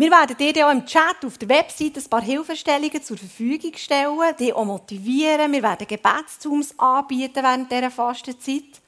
Wir 0.00 0.12
werden 0.12 0.36
dir 0.36 0.64
auch 0.64 0.70
im 0.70 0.86
Chat 0.86 1.24
auf 1.26 1.38
der 1.38 1.48
Webseite 1.48 1.98
ein 1.98 2.08
paar 2.08 2.22
Hilfestellungen 2.22 3.02
zur 3.02 3.18
Verfügung 3.18 3.72
stellen, 3.74 4.36
dich 4.38 4.52
auch 4.52 4.64
motivieren. 4.64 5.50
Wir 5.50 5.60
werden 5.60 5.88
Gebetszooms 5.88 6.78
anbieten 6.78 7.42
während 7.42 7.72
dieser 7.72 7.90
Fastenzeit, 7.90 8.80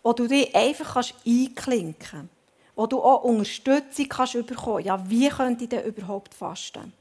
wo 0.00 0.12
du 0.12 0.28
dich 0.28 0.54
einfach 0.54 1.02
einklinken 1.26 1.96
kannst, 1.98 2.30
wo 2.76 2.86
du 2.86 3.02
auch 3.02 3.24
Unterstützung 3.24 4.08
kannst 4.08 4.46
bekommen 4.46 4.84
Ja, 4.84 5.10
wie 5.10 5.28
könnte 5.28 5.64
ich 5.64 5.70
denn 5.70 5.86
überhaupt 5.86 6.34
fasten? 6.34 6.92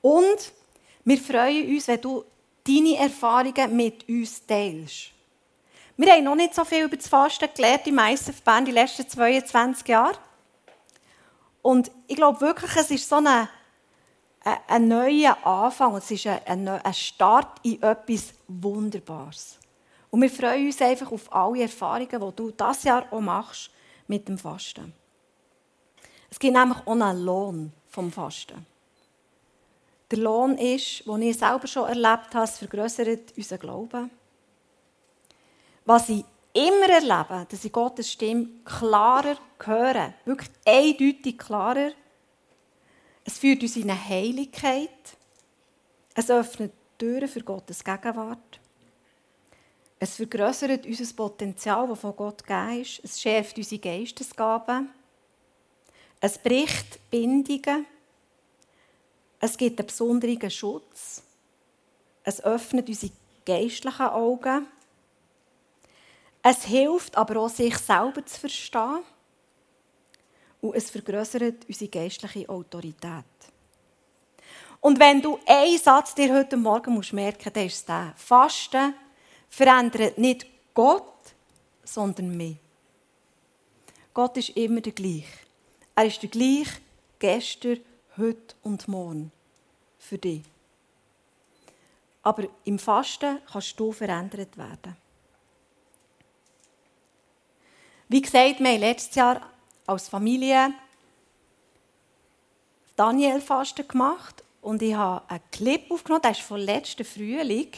Und 0.00 0.52
wir 1.04 1.18
freuen 1.18 1.74
uns, 1.74 1.88
wenn 1.88 2.00
du 2.00 2.24
deine 2.64 2.98
Erfahrungen 2.98 3.74
mit 3.76 4.08
uns 4.08 4.46
teilst. 4.46 5.10
Wir 5.96 6.12
haben 6.12 6.22
noch 6.22 6.36
nicht 6.36 6.54
so 6.54 6.64
viel 6.64 6.84
über 6.84 6.96
das 6.96 7.08
Fasten 7.08 7.48
gelernt, 7.52 7.84
die 7.84 7.90
meisten 7.90 8.32
Verbände 8.32 8.70
in 8.70 8.76
den 8.76 8.84
letzten 8.84 9.08
22 9.08 9.88
Jahren. 9.88 10.16
Und 11.62 11.90
ich 12.08 12.16
glaube 12.16 12.40
wirklich, 12.40 12.74
es 12.76 12.90
ist 12.90 13.08
so 13.08 13.16
ein, 13.16 13.48
ein 14.66 14.88
neuer 14.88 15.36
Anfang. 15.46 15.94
Es 15.96 16.10
ist 16.10 16.26
ein, 16.26 16.68
ein 16.68 16.94
Start 16.94 17.60
in 17.62 17.80
etwas 17.80 18.34
Wunderbares. 18.48 19.58
Und 20.10 20.20
wir 20.20 20.30
freuen 20.30 20.66
uns 20.66 20.82
einfach 20.82 21.10
auf 21.10 21.32
alle 21.32 21.62
Erfahrungen, 21.62 22.08
die 22.10 22.36
du 22.36 22.50
dieses 22.50 22.82
Jahr 22.82 23.06
auch 23.10 23.20
machst 23.20 23.70
mit 24.08 24.28
dem 24.28 24.36
Fasten. 24.36 24.92
Es 26.30 26.38
gibt 26.38 26.54
nämlich 26.54 26.78
auch 26.84 26.92
einen 26.92 27.24
Lohn 27.24 27.72
vom 27.88 28.10
Fasten. 28.10 28.66
Der 30.10 30.18
Lohn 30.18 30.58
ist, 30.58 31.06
den 31.06 31.22
ich 31.22 31.38
selber 31.38 31.66
schon 31.66 31.88
erlebt 31.88 32.34
habe, 32.34 32.46
vergrößert 32.46 33.34
unseren 33.36 33.58
Glauben. 33.58 34.10
Was 35.86 36.10
ich 36.10 36.24
immer 36.52 36.88
erlebe, 36.88 37.46
dass 37.48 37.64
ich 37.64 37.72
Gottes 37.72 38.10
Stimme 38.10 38.48
klarer 38.64 39.36
höre, 39.64 40.14
wirklich 40.24 40.50
eindeutig 40.66 41.38
klarer. 41.38 41.92
Es 43.24 43.38
führt 43.38 43.62
uns 43.62 43.76
in 43.76 43.90
eine 43.90 44.08
Heiligkeit. 44.08 45.16
Es 46.14 46.30
öffnet 46.30 46.72
Türen 46.98 47.28
für 47.28 47.42
Gottes 47.42 47.82
Gegenwart. 47.82 48.60
Es 49.98 50.16
vergrößert 50.16 50.84
unser 50.84 51.14
Potenzial, 51.14 51.86
das 51.86 52.00
von 52.00 52.16
Gott 52.16 52.44
gegeben 52.44 52.80
ist. 52.80 53.00
Es 53.04 53.20
schärft 53.20 53.56
unsere 53.56 53.80
Geistesgaben. 53.80 54.90
Es 56.20 56.38
bricht 56.38 57.08
Bindungen. 57.08 57.86
Es 59.38 59.56
gibt 59.56 59.78
einen 59.78 59.86
besonderen 59.86 60.50
Schutz. 60.50 61.22
Es 62.24 62.42
öffnet 62.42 62.88
unsere 62.88 63.12
geistlichen 63.46 64.06
Augen. 64.06 64.66
Es 66.42 66.64
hilft 66.64 67.16
aber 67.16 67.40
auch, 67.40 67.48
sich 67.48 67.76
selber 67.78 68.24
zu 68.26 68.40
verstehen. 68.40 69.02
Und 70.60 70.74
es 70.74 70.90
vergrößert 70.90 71.66
unsere 71.68 71.90
geistliche 71.90 72.48
Autorität. 72.48 73.24
Und 74.80 74.98
wenn 74.98 75.22
du 75.22 75.38
einen 75.46 75.78
Satz 75.78 76.14
dir 76.14 76.34
heute 76.34 76.56
Morgen 76.56 76.94
musst 76.94 77.12
merken 77.12 77.44
musst, 77.44 77.56
dann 77.56 77.66
ist 77.66 77.76
es 77.76 77.84
der. 77.84 78.14
Fasten 78.16 78.94
verändert 79.48 80.18
nicht 80.18 80.46
Gott, 80.74 81.04
sondern 81.84 82.36
mich. 82.36 82.56
Gott 84.12 84.36
ist 84.36 84.50
immer 84.50 84.80
der 84.80 84.92
gleiche. 84.92 85.26
Er 85.94 86.06
ist 86.06 86.22
der 86.22 86.30
gleiche 86.30 86.80
gestern, 87.18 87.80
heute 88.16 88.54
und 88.62 88.88
morgen 88.88 89.30
für 89.98 90.18
dich. 90.18 90.42
Aber 92.22 92.48
im 92.64 92.78
Fasten 92.78 93.38
kannst 93.50 93.78
du 93.78 93.92
verändert 93.92 94.56
werden. 94.56 95.01
Wie 98.12 98.20
gesagt, 98.20 98.60
wir 98.60 98.68
haben 98.68 98.80
letztes 98.80 99.14
Jahr 99.14 99.40
als 99.86 100.06
Familie 100.06 100.74
Daniel-Fasten 102.94 103.88
gemacht 103.88 104.44
und 104.60 104.82
ich 104.82 104.94
habe 104.94 105.22
einen 105.30 105.40
Clip 105.50 105.90
aufgenommen, 105.90 106.20
der 106.20 106.32
ist 106.32 106.42
vom 106.42 106.58
letzten 106.58 107.06
Frühling, 107.06 107.68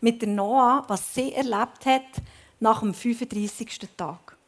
mit 0.00 0.22
der 0.22 0.30
Noah, 0.30 0.82
was 0.88 1.14
sie 1.14 1.34
erlebt 1.34 1.84
hat 1.84 2.06
nach 2.58 2.80
dem 2.80 2.94
35. 2.94 3.80
Tag. 3.94 4.38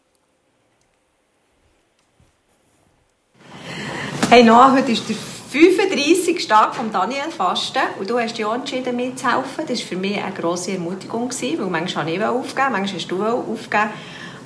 Hey 4.31 4.45
Noah, 4.45 4.73
heute 4.73 4.93
ist 4.93 5.07
der 5.11 5.17
35. 5.17 6.49
Tag 6.49 6.75
vom 6.75 6.91
Daniel 6.91 7.31
Fasten 7.31 7.83
und 8.01 8.09
du 8.09 8.19
hast 8.19 8.39
dich 8.39 8.47
auch 8.47 8.55
entschieden, 8.55 8.97
mitzuhelfen. 8.97 9.67
Das 9.67 9.81
war 9.81 9.89
für 9.89 9.97
mich 9.97 10.17
eine 10.17 10.35
grosse 10.35 10.73
Ermutigung, 10.73 11.31
weil 11.31 11.67
manchmal 11.67 12.07
habe 12.07 12.15
ich 12.15 12.25
aufgeben, 12.25 12.73
manchmal 12.73 12.99
hast 12.99 13.11
du 13.11 13.23
aufgeben. 13.23 13.91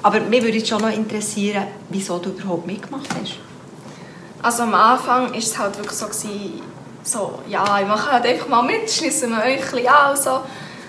Aber 0.02 0.20
mich 0.20 0.42
würde 0.42 0.64
schon 0.64 0.80
noch 0.80 0.92
interessieren, 0.92 1.66
wieso 1.88 2.18
du 2.18 2.30
überhaupt 2.30 2.66
mitgemacht 2.66 3.08
hast. 3.20 3.37
Also 4.42 4.62
am 4.62 4.74
Anfang 4.74 5.30
war 5.30 5.37
es 5.37 5.58
halt 5.58 5.76
wirklich 5.76 5.98
so, 5.98 6.06
gewesen, 6.06 6.62
so 7.02 7.40
ja, 7.48 7.80
ich 7.80 7.87
mache 7.87 8.12
halt 8.12 8.24
einfach 8.24 8.48
mal 8.48 8.62
mit, 8.62 8.88
schließen 8.88 9.30
wir 9.30 9.38
euch 9.38 9.58
ein 9.58 9.70
bisschen 9.70 9.88
an 9.88 10.11
und 10.11 10.18
so. 10.18 10.40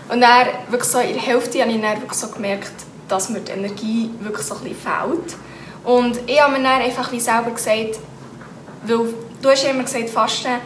Und 0.09 0.21
dann, 0.21 0.47
wirklich 0.69 0.91
so 0.91 0.99
in 0.99 1.13
der 1.13 1.21
Hälfte, 1.21 1.61
habe 1.61 1.71
ich 1.71 1.81
dann 1.81 2.01
wirklich 2.01 2.19
so 2.19 2.27
gemerkt, 2.27 2.71
dass 3.07 3.29
mir 3.29 3.39
die 3.39 3.51
Energie 3.51 4.11
wirklich 4.19 4.45
so 4.45 4.55
ein 4.55 4.61
bisschen 4.61 4.77
fehlt. 4.77 5.35
Und 5.83 6.19
ich 6.29 6.41
habe 6.41 6.53
mir 6.53 6.63
dann 6.63 6.81
einfach 6.81 7.11
wie 7.11 7.19
selber 7.19 7.51
gesagt, 7.51 7.99
weil 8.85 9.13
du 9.41 9.49
hast 9.49 9.63
immer 9.63 9.83
gesagt, 9.83 10.09
Fasten 10.09 10.59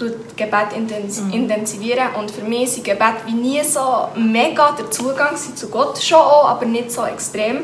tut 0.00 0.36
Gebet 0.36 0.76
mhm. 0.76 1.32
intensivieren 1.32 2.14
und 2.18 2.30
für 2.30 2.42
mich 2.42 2.72
sind 2.72 2.84
Gebet 2.84 3.16
wie 3.26 3.34
nie 3.34 3.62
so 3.62 4.08
mega 4.16 4.72
der 4.72 4.90
Zugang 4.90 5.36
zu 5.36 5.68
Gott, 5.68 6.02
schon 6.02 6.18
auch, 6.18 6.48
aber 6.48 6.64
nicht 6.64 6.90
so 6.90 7.04
extrem. 7.04 7.58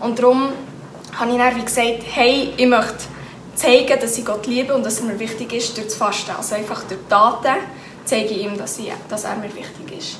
Und 0.00 0.18
darum 0.18 0.50
habe 1.18 1.30
ich 1.30 1.38
dann 1.38 1.56
wie 1.56 1.64
gesagt, 1.64 2.02
hey, 2.12 2.52
ich 2.56 2.66
möchte 2.66 3.04
zeigen, 3.54 3.98
dass 4.00 4.18
ich 4.18 4.24
Gott 4.24 4.46
liebe 4.46 4.74
und 4.74 4.84
dass 4.84 5.00
er 5.00 5.06
mir 5.06 5.18
wichtig 5.18 5.52
ist 5.52 5.76
durch 5.76 5.86
das 5.86 5.96
Fasten. 5.96 6.32
Also 6.32 6.54
einfach 6.54 6.82
durch 6.84 7.00
Taten 7.08 7.56
zeige 8.04 8.28
ich 8.28 8.44
ihm, 8.44 8.56
dass, 8.56 8.78
ich, 8.78 8.92
dass 9.08 9.24
er 9.24 9.36
mir 9.36 9.54
wichtig 9.54 9.98
ist. 9.98 10.18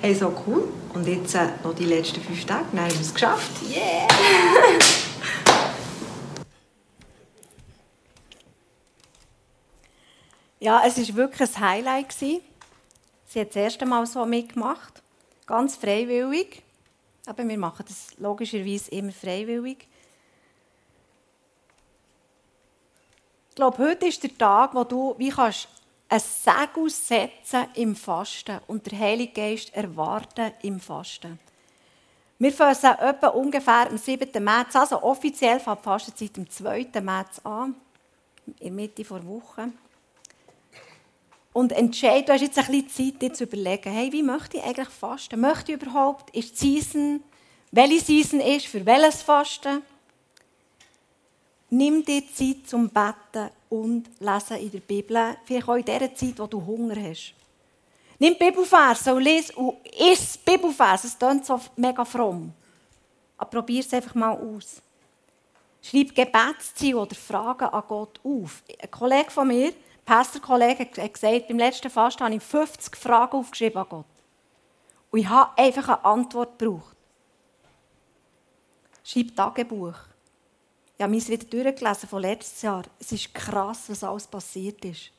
Hey, 0.00 0.14
so 0.14 0.32
cool. 0.46 0.68
Und 0.94 1.06
jetzt 1.06 1.34
äh, 1.34 1.48
noch 1.64 1.74
die 1.74 1.84
letzten 1.84 2.20
fünf 2.20 2.44
Tage. 2.44 2.64
Dann 2.72 2.84
haben 2.84 2.92
wir 2.92 3.00
es 3.00 3.12
geschafft. 3.12 3.50
Yeah! 3.70 4.08
ja, 10.60 10.82
es 10.84 10.96
war 10.96 11.16
wirklich 11.16 11.56
ein 11.56 11.60
Highlight. 11.60 12.12
Sie 12.12 12.42
hat 13.34 13.48
das 13.48 13.56
erste 13.56 13.86
Mal 13.86 14.06
so 14.06 14.24
mitgemacht. 14.24 15.02
Ganz 15.46 15.76
freiwillig. 15.76 16.62
Aber 17.26 17.46
wir 17.46 17.58
machen 17.58 17.84
das 17.86 18.16
logischerweise 18.18 18.90
immer 18.90 19.12
freiwillig. 19.12 19.86
Ich 23.50 23.54
glaube, 23.54 23.78
heute 23.78 24.06
ist 24.06 24.22
der 24.22 24.36
Tag, 24.36 24.74
wo 24.74 24.84
du 24.84 25.14
wie 25.18 25.30
kannst 25.30 25.68
ein 26.08 26.20
Segel 26.20 26.88
setzen 26.88 27.66
im 27.74 27.94
Fasten 27.94 28.60
und 28.66 28.90
der 28.90 28.98
Heilige 28.98 29.32
Geist 29.32 29.74
erwarten 29.74 30.52
im 30.62 30.80
Fasten. 30.80 31.38
Wir 32.38 32.52
fangen 32.52 32.76
etwa 33.00 33.28
ungefähr 33.28 33.90
am 33.90 33.98
7. 33.98 34.42
März, 34.42 34.76
also 34.76 35.02
offiziell 35.02 35.58
fängt 35.60 35.80
die 35.80 35.84
Fastenzeit 35.84 36.38
am 36.38 36.48
2. 36.48 37.00
März 37.00 37.40
an, 37.44 37.74
in 38.46 38.54
der 38.60 38.70
Mitte 38.70 39.02
der 39.02 39.26
Woche. 39.26 39.72
Und 41.58 41.72
entscheide, 41.72 42.22
du 42.22 42.32
hast 42.34 42.42
jetzt 42.42 42.56
ein 42.56 42.66
bisschen 42.66 42.88
Zeit, 42.88 43.20
dir 43.20 43.32
zu 43.34 43.42
überlegen, 43.42 43.90
hey, 43.90 44.12
wie 44.12 44.22
möchte 44.22 44.58
ich 44.58 44.62
eigentlich 44.62 44.90
fasten? 44.90 45.40
Möchte 45.40 45.72
ich 45.72 45.82
überhaupt? 45.82 46.30
Ist 46.30 46.52
die 46.62 46.80
Season, 46.80 47.20
welche 47.72 47.98
Season 47.98 48.38
ist, 48.38 48.66
für 48.66 48.86
welches 48.86 49.22
Fasten? 49.22 49.82
Nimm 51.68 52.04
dir 52.04 52.22
Zeit 52.32 52.58
zum 52.64 52.88
Betten 52.88 53.50
und 53.70 54.08
Lesen 54.20 54.56
in 54.58 54.70
der 54.70 54.78
Bibel, 54.78 55.36
vielleicht 55.44 55.68
auch 55.68 55.74
in 55.74 55.84
der 55.84 56.14
Zeit, 56.14 56.38
wo 56.38 56.46
du 56.46 56.64
Hunger 56.64 56.94
hast. 56.94 57.34
Nimm 58.20 58.38
Bibelvers 58.38 59.08
und 59.08 59.20
lies 59.20 59.50
und 59.50 59.78
iss 59.98 60.38
Bibelvers. 60.38 61.02
Es 61.02 61.18
klingt 61.18 61.44
so 61.44 61.60
mega 61.74 62.04
fromm. 62.04 62.52
Aber 63.36 63.50
probier 63.50 63.80
es 63.80 63.92
einfach 63.92 64.14
mal 64.14 64.30
aus. 64.30 64.80
Schreib 65.82 66.14
Gebetsziele 66.14 66.98
oder 66.98 67.16
Fragen 67.16 67.64
an 67.64 67.82
Gott 67.88 68.20
auf. 68.22 68.62
Ein 68.80 68.90
Kollege 68.92 69.30
von 69.32 69.48
mir, 69.48 69.72
Pastorkollege, 70.08 70.88
hat 70.96 71.12
gesagt, 71.12 71.48
beim 71.48 71.58
letzten 71.58 71.90
Fast 71.90 72.18
habe 72.22 72.34
ich 72.34 72.42
50 72.42 72.96
Fragen 72.96 73.36
aufgeschrieben 73.36 73.76
an 73.76 73.88
Gott. 73.90 74.06
Und 75.10 75.18
ich 75.18 75.28
habe 75.28 75.50
einfach 75.58 75.86
eine 75.86 76.04
Antwort 76.06 76.58
gebraucht. 76.58 76.96
Schreib 79.04 79.36
Tagebuch. 79.36 79.92
Ich 80.96 81.02
habe 81.02 81.14
es 81.14 81.28
wieder 81.28 81.44
durchgelesen 81.44 82.08
von 82.08 82.22
letztes 82.22 82.62
Jahr. 82.62 82.84
Es 82.98 83.12
ist 83.12 83.34
krass, 83.34 83.84
was 83.88 84.02
alles 84.02 84.26
passiert 84.26 84.82
ist. 84.86 85.10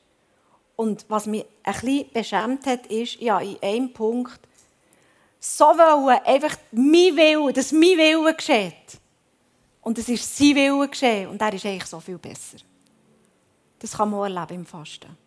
Und 0.76 1.06
was 1.08 1.28
mich 1.28 1.46
ein 1.62 1.74
bisschen 1.74 2.12
beschämt 2.12 2.66
hat, 2.66 2.88
ist, 2.88 3.22
ja, 3.22 3.40
in 3.42 3.62
einem 3.62 3.94
Punkt 3.94 4.40
so 5.40 5.66
wollen, 5.66 6.20
einfach 6.26 6.58
mein 6.72 7.16
Wille, 7.16 7.54
dass 7.54 7.72
mein 7.72 7.82
Wille 7.82 8.34
geschieht. 8.34 9.00
Und 9.82 10.00
es 10.00 10.10
ist 10.10 10.36
sein 10.36 10.56
Wille 10.56 10.88
geschehen 10.88 11.30
und 11.30 11.40
er 11.40 11.54
ist 11.54 11.66
eigentlich 11.68 11.86
so 11.86 12.00
viel 12.00 12.18
besser. 12.18 12.58
Das 13.80 13.98
kann 13.98 14.10
man 14.10 14.32
erleben 14.32 14.62
im 14.62 14.66
Fasten. 14.66 15.18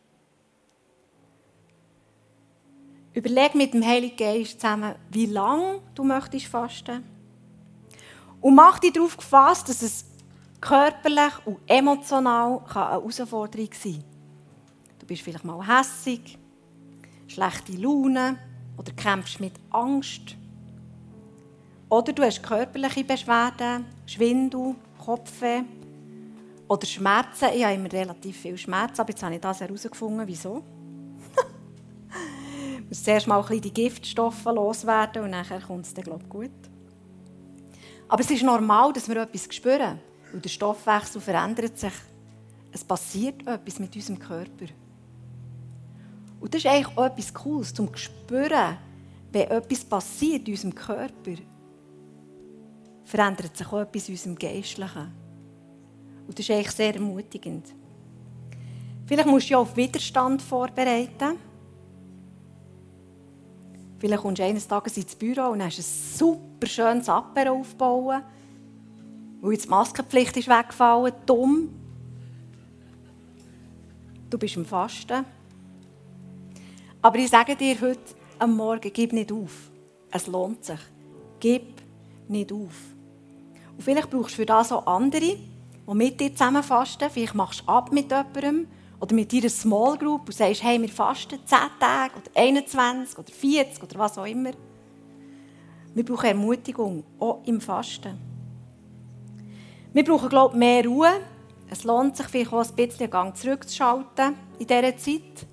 Überleg 3.15 3.55
mit 3.55 3.75
dem 3.75 3.85
Heiligen 3.85 4.17
Geist 4.17 4.61
zusammen, 4.61 4.95
wie 5.11 5.27
lange 5.27 5.81
du 5.95 6.05
möchtest 6.05 6.47
fasten. 6.47 7.05
Und 8.41 8.55
mach 8.55 8.79
dich 8.79 8.93
darauf 8.93 9.17
gefasst, 9.17 9.69
dass 9.69 9.83
es 9.83 10.05
körperlich 10.61 11.33
und 11.45 11.59
emotional 11.67 12.61
eine 12.65 12.75
Herausforderung 12.75 13.69
sein 13.73 13.93
kann. 13.95 14.05
Du 14.99 15.07
bist 15.07 15.23
vielleicht 15.23 15.45
mal 15.45 15.67
hässig, 15.67 16.38
schlechte 17.27 17.73
Laune 17.73 18.38
oder 18.79 18.93
kämpfst 18.93 19.41
mit 19.41 19.55
Angst. 19.71 20.37
Oder 21.88 22.12
du 22.12 22.23
hast 22.23 22.43
körperliche 22.43 23.05
Beschwerden, 23.05 23.85
Schwindel, 24.07 24.75
Kopfweh 24.99 25.65
oder 26.73 26.87
Schmerzen. 26.87 27.49
Ich 27.55 27.65
habe 27.65 27.75
immer 27.75 27.93
relativ 27.93 28.37
viel 28.37 28.57
Schmerzen, 28.57 29.01
aber 29.01 29.11
jetzt 29.11 29.23
habe 29.23 29.35
ich 29.35 29.41
das 29.41 29.61
herausgefunden. 29.61 30.27
Wieso? 30.27 30.63
ich 32.79 32.85
muss 32.89 33.05
zuerst 33.05 33.27
mal 33.27 33.37
ein 33.37 33.43
bisschen 33.43 33.61
die 33.63 33.75
Giftstoffe 33.75 34.45
loswerden 34.47 35.25
und 35.25 35.33
dann 35.33 35.63
kommt 35.63 35.87
es 35.87 35.93
dann, 35.93 36.05
glaube 36.05 36.23
ich, 36.25 36.29
gut. 36.31 36.51
Aber 38.09 38.21
es 38.21 38.31
ist 38.31 38.43
normal, 38.43 38.93
dass 38.93 39.09
wir 39.09 39.17
etwas 39.19 39.55
spüren. 39.55 40.01
Und 40.33 40.45
der 40.45 40.49
Stoffwechsel 40.49 41.21
verändert 41.21 41.79
sich. 41.79 41.93
Es 42.71 42.83
passiert 42.83 43.47
etwas 43.47 43.79
mit 43.79 43.95
unserem 43.95 44.19
Körper. 44.19 44.67
Und 46.41 46.55
das 46.55 46.65
ist 46.65 46.71
eigentlich 46.71 46.97
auch 46.97 47.05
etwas 47.05 47.35
Cooles, 47.35 47.75
zum 47.75 47.89
zu 47.89 47.99
spüren, 47.99 48.79
wenn 49.31 49.51
etwas 49.51 49.85
passiert 49.85 50.49
in 50.49 50.55
unserem 50.55 50.75
Körper, 50.75 51.37
verändert 53.05 53.57
sich 53.57 53.67
auch 53.67 53.81
etwas 53.81 54.09
in 54.09 54.15
unserem 54.15 54.39
Geistlichen. 54.39 55.22
Und 56.27 56.39
das 56.39 56.49
ist 56.49 56.51
eigentlich 56.51 56.71
sehr 56.71 56.95
ermutigend. 56.95 57.67
Vielleicht 59.07 59.29
musst 59.29 59.47
du 59.47 59.49
dich 59.49 59.57
auf 59.57 59.77
Widerstand 59.77 60.41
vorbereiten. 60.41 61.39
Vielleicht 63.99 64.23
kommst 64.23 64.41
du 64.41 64.45
eines 64.45 64.67
Tages 64.67 64.97
ins 64.97 65.15
Büro 65.15 65.51
und 65.51 65.63
hast 65.63 65.79
ein 65.79 65.83
super 65.83 66.67
schönes 66.67 67.09
Apero 67.09 67.61
aufbauen, 67.61 68.23
weil 69.41 69.53
jetzt 69.53 69.67
die 69.67 69.69
Maskenpflicht 69.69 70.37
ist 70.37 70.49
weggefallen. 70.49 71.13
Dumm. 71.27 71.69
Du 74.29 74.39
bist 74.39 74.57
im 74.57 74.65
Fasten. 74.65 75.25
Aber 77.03 77.19
ich 77.19 77.29
sage 77.29 77.55
dir 77.55 77.81
heute 77.81 78.01
am 78.39 78.57
Morgen, 78.57 78.91
gib 78.93 79.13
nicht 79.13 79.31
auf. 79.31 79.71
Es 80.11 80.27
lohnt 80.27 80.65
sich. 80.65 80.81
Gib 81.39 81.83
nicht 82.29 82.53
auf. 82.53 82.95
Und 83.77 83.83
vielleicht 83.83 84.11
brauchst 84.11 84.33
du 84.33 84.37
für 84.37 84.47
das 84.47 84.73
auch 84.73 84.87
andere, 84.87 85.37
die 85.88 85.95
mit 85.95 86.21
dir 86.21 86.33
zusammen 86.33 86.62
fasten. 86.62 87.11
Vielleicht 87.11 87.35
machst 87.35 87.62
du 87.62 87.68
ab 87.68 87.92
mit 87.92 88.11
jemandem 88.11 88.68
oder 89.01 89.14
mit 89.14 89.33
deiner 89.33 89.49
Small 89.49 89.99
Group 89.99 90.27
und 90.27 90.35
sagst, 90.35 90.62
hey, 90.62 90.81
wir 90.81 90.88
fasten 90.88 91.40
10 91.45 91.59
Tage 91.81 92.14
oder 92.16 92.31
21 92.40 93.18
oder 93.18 93.33
40 93.33 93.83
oder 93.83 93.99
was 93.99 94.16
auch 94.16 94.27
immer. 94.27 94.53
Wir 95.95 96.05
brauchen 96.05 96.27
Ermutigung, 96.27 97.05
auch 97.18 97.42
im 97.45 97.61
Fasten. 97.61 98.16
Wir 99.92 100.05
brauchen, 100.05 100.29
glaube 100.29 100.55
ich, 100.55 100.59
mehr 100.59 100.85
Ruhe. 100.87 101.11
Es 101.68 101.85
lohnt 101.85 102.16
sich 102.16 102.27
vielleicht 102.27 102.53
auch 102.53 102.64
ein 102.64 102.77
bisschen 102.77 103.01
einen 103.01 103.11
Gang 103.11 103.37
zurückzuschalten 103.37 104.35
in 104.59 104.66
dieser 104.66 104.97
Zeit. 104.97 105.47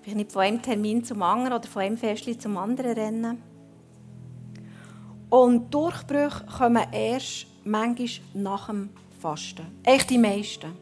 Vielleicht 0.00 0.16
nicht 0.16 0.32
von 0.32 0.42
einem 0.42 0.62
Termin 0.62 1.04
zum 1.04 1.22
anderen 1.22 1.58
oder 1.58 1.68
von 1.68 1.82
einem 1.82 1.96
Festchen 1.96 2.40
zum 2.40 2.56
anderen 2.56 2.92
rennen. 2.92 3.42
Und 5.30 5.72
Durchbrüche 5.72 6.44
kommen 6.58 6.84
erst 6.92 7.46
manchmal 7.64 8.08
nach 8.34 8.66
dem 8.66 8.90
Fasten. 9.20 9.66
Echt 9.82 10.10
die 10.10 10.18
meisten. 10.18 10.72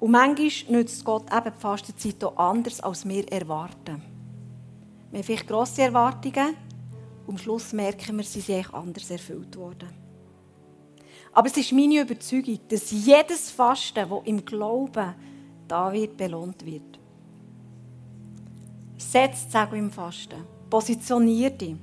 Und 0.00 0.10
manchmal 0.10 0.72
nützt 0.78 1.04
Gott 1.04 1.32
eben 1.32 1.52
die 1.54 1.60
Fastenzeit 1.60 2.24
auch 2.24 2.36
anders, 2.36 2.80
als 2.80 3.08
wir 3.08 3.30
erwarten. 3.30 4.02
Wir 5.10 5.18
haben 5.18 5.24
vielleicht 5.24 5.46
grosse 5.46 5.82
Erwartungen 5.82 6.56
und 7.26 7.34
am 7.34 7.38
Schluss 7.38 7.72
merken 7.72 8.16
wir, 8.16 8.24
sie 8.24 8.40
sind 8.40 8.72
anders 8.74 9.10
erfüllt 9.10 9.56
worden. 9.56 9.88
Aber 11.32 11.46
es 11.46 11.56
ist 11.56 11.72
meine 11.72 12.00
Überzeugung, 12.00 12.58
dass 12.68 12.90
jedes 12.90 13.50
Fasten, 13.50 14.08
das 14.08 14.20
im 14.24 14.44
Glauben 14.44 15.14
da 15.68 15.92
wird, 15.92 16.16
belohnt 16.16 16.64
wird. 16.66 16.98
Setz 18.98 19.50
Segel 19.50 19.78
im 19.78 19.90
Fasten. 19.90 20.44
Positionier 20.68 21.50
dich. 21.50 21.76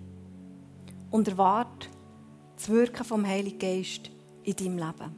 Und 1.11 1.27
erwarte 1.27 1.87
das 2.59 2.69
Wirken 2.69 3.05
vom 3.05 3.25
Heiligen 3.25 3.57
Geist 3.57 4.11
in 4.43 4.53
deinem 4.53 4.77
Leben. 4.77 5.15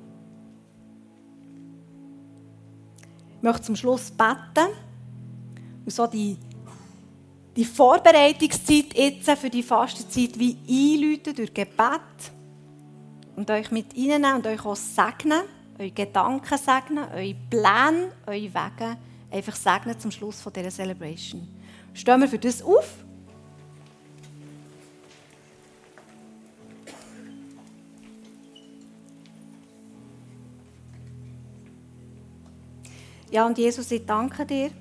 Ich 3.38 3.42
möchte 3.42 3.64
zum 3.64 3.76
Schluss 3.76 4.12
beten 4.12 4.70
und 5.84 5.92
so 5.92 6.06
die, 6.06 6.38
die 7.56 7.66
Vorbereitungszeit 7.66 8.94
jetzt 8.96 9.32
für 9.32 9.50
die 9.50 9.64
Fastenzeit 9.64 10.38
wie 10.38 10.56
einläuten 10.70 11.36
durch 11.36 11.52
Gebet 11.52 12.32
und 13.36 13.50
euch 13.50 13.72
mit 13.72 13.98
reinnehmen 13.98 14.36
und 14.36 14.46
euch 14.46 14.64
auch 14.64 14.76
segnen 14.76 15.42
eure 15.80 15.92
Gedanken 15.92 16.58
segnen, 16.58 17.06
eure 17.12 17.36
Pläne, 17.50 18.12
eure 18.28 18.54
Wege 18.54 18.98
einfach 19.32 19.56
segnen 19.56 20.00
zum 20.00 20.12
Schluss 20.12 20.40
von 20.40 20.54
dieser 20.54 20.70
Celebration. 20.70 21.48
Stehen 21.94 22.22
wir 22.22 22.28
für 22.28 22.38
das 22.38 22.62
auf? 22.62 23.04
Ja, 33.32 33.48
und 33.48 33.58
Jesus, 33.58 33.90
ich 33.90 34.06
danke 34.06 34.46
dir 34.46 34.72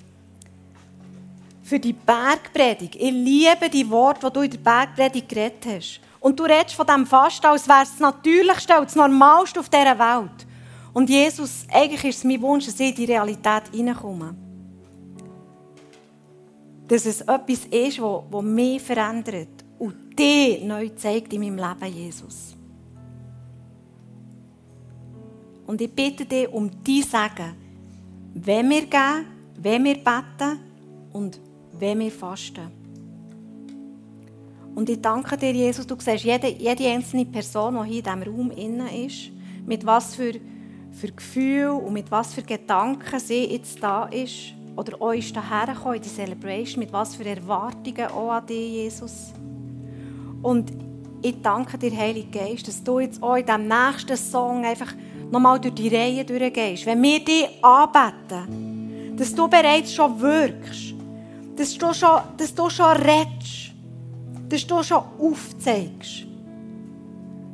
für 1.62 1.78
die 1.78 1.92
Bergpredigt. 1.92 2.96
Ich 2.96 3.12
liebe 3.12 3.70
die 3.72 3.88
Worte, 3.88 4.26
die 4.26 4.32
du 4.32 4.40
in 4.40 4.50
der 4.50 4.58
Bergpredigt 4.58 5.28
geredet 5.28 5.66
hast. 5.66 6.00
Und 6.18 6.38
du 6.38 6.42
redest 6.42 6.74
von 6.74 6.86
dem 6.86 7.06
Fasten, 7.06 7.46
als 7.46 7.68
wäre 7.68 7.84
es 7.84 7.92
das 7.92 8.00
Natürlichste 8.00 8.76
und 8.76 8.86
das 8.86 8.96
Normalste 8.96 9.60
auf 9.60 9.68
dieser 9.68 9.96
Welt. 9.96 10.46
Und 10.92 11.08
Jesus, 11.08 11.64
eigentlich 11.72 12.04
ist 12.04 12.18
es 12.18 12.24
mein 12.24 12.42
Wunsch, 12.42 12.66
dass 12.66 12.80
ich 12.80 12.88
in 12.88 12.94
die 12.96 13.04
Realität 13.04 13.62
hineinkomme. 13.72 14.34
Dass 16.88 17.06
es 17.06 17.20
etwas 17.20 17.66
ist, 17.70 18.00
das 18.00 18.42
mich 18.42 18.82
verändert 18.82 19.64
und 19.78 20.18
dich 20.18 20.64
neu 20.64 20.88
zeigt 20.88 21.32
in 21.32 21.40
meinem 21.40 21.56
Leben, 21.56 21.94
Jesus. 21.94 22.56
Und 25.68 25.80
ich 25.80 25.92
bitte 25.92 26.26
dich 26.26 26.52
um 26.52 26.68
die 26.82 27.02
Sagen, 27.02 27.54
wenn 28.34 28.70
wir 28.70 28.86
gehen, 28.86 29.26
wenn 29.60 29.84
wir 29.84 29.94
beten 29.94 30.58
und 31.12 31.40
wenn 31.78 31.98
wir 31.98 32.10
fasten. 32.10 32.80
Und 34.74 34.88
ich 34.88 35.00
danke 35.00 35.36
dir, 35.36 35.52
Jesus, 35.52 35.86
du 35.86 35.96
siehst 35.98 36.24
jede, 36.24 36.48
jede 36.48 36.86
einzelne 36.86 37.26
Person, 37.26 37.74
die 37.82 37.90
hier 37.90 37.98
in 37.98 38.20
diesem 38.20 38.34
Raum 38.34 38.50
innen 38.52 38.88
ist, 39.06 39.30
mit 39.66 39.84
was 39.84 40.14
für, 40.14 40.32
für 40.92 41.08
Gefühl 41.08 41.70
und 41.70 41.92
mit 41.92 42.10
was 42.10 42.34
für 42.34 42.42
Gedanken 42.42 43.18
sie 43.18 43.44
jetzt 43.46 43.82
da 43.82 44.04
ist 44.06 44.54
oder 44.76 45.00
auch 45.02 45.12
ist 45.12 45.34
dahergekommen 45.34 45.96
in 45.96 46.02
die 46.02 46.08
Celebration, 46.08 46.80
mit 46.80 46.92
was 46.92 47.16
für 47.16 47.26
Erwartungen 47.26 48.06
auch 48.06 48.30
an 48.30 48.46
dich, 48.46 48.72
Jesus. 48.72 49.32
Und 50.42 50.72
ich 51.22 51.42
danke 51.42 51.76
dir, 51.76 51.94
Heiliger 51.94 52.40
Geist, 52.40 52.66
dass 52.66 52.82
du 52.82 53.00
jetzt 53.00 53.22
auch 53.22 53.36
in 53.36 53.44
diesem 53.44 53.68
nächsten 53.68 54.16
Song 54.16 54.64
einfach 54.64 54.94
nochmal 55.30 55.60
durch 55.60 55.74
die 55.74 55.88
Reihe 55.88 56.24
durchgehst. 56.24 56.86
Wenn 56.86 57.02
wir 57.02 57.24
dich 57.24 57.48
anbeten, 57.62 59.16
dass 59.16 59.34
du 59.34 59.48
bereits 59.48 59.94
schon 59.94 60.20
wirkst, 60.20 60.94
dass 61.56 61.76
du 61.76 61.92
schon, 61.92 62.20
dass 62.36 62.54
du 62.54 62.70
schon 62.70 62.96
redest, 62.96 63.72
dass 64.48 64.66
du 64.66 64.82
schon 64.82 65.02
aufzeigst, 65.18 66.26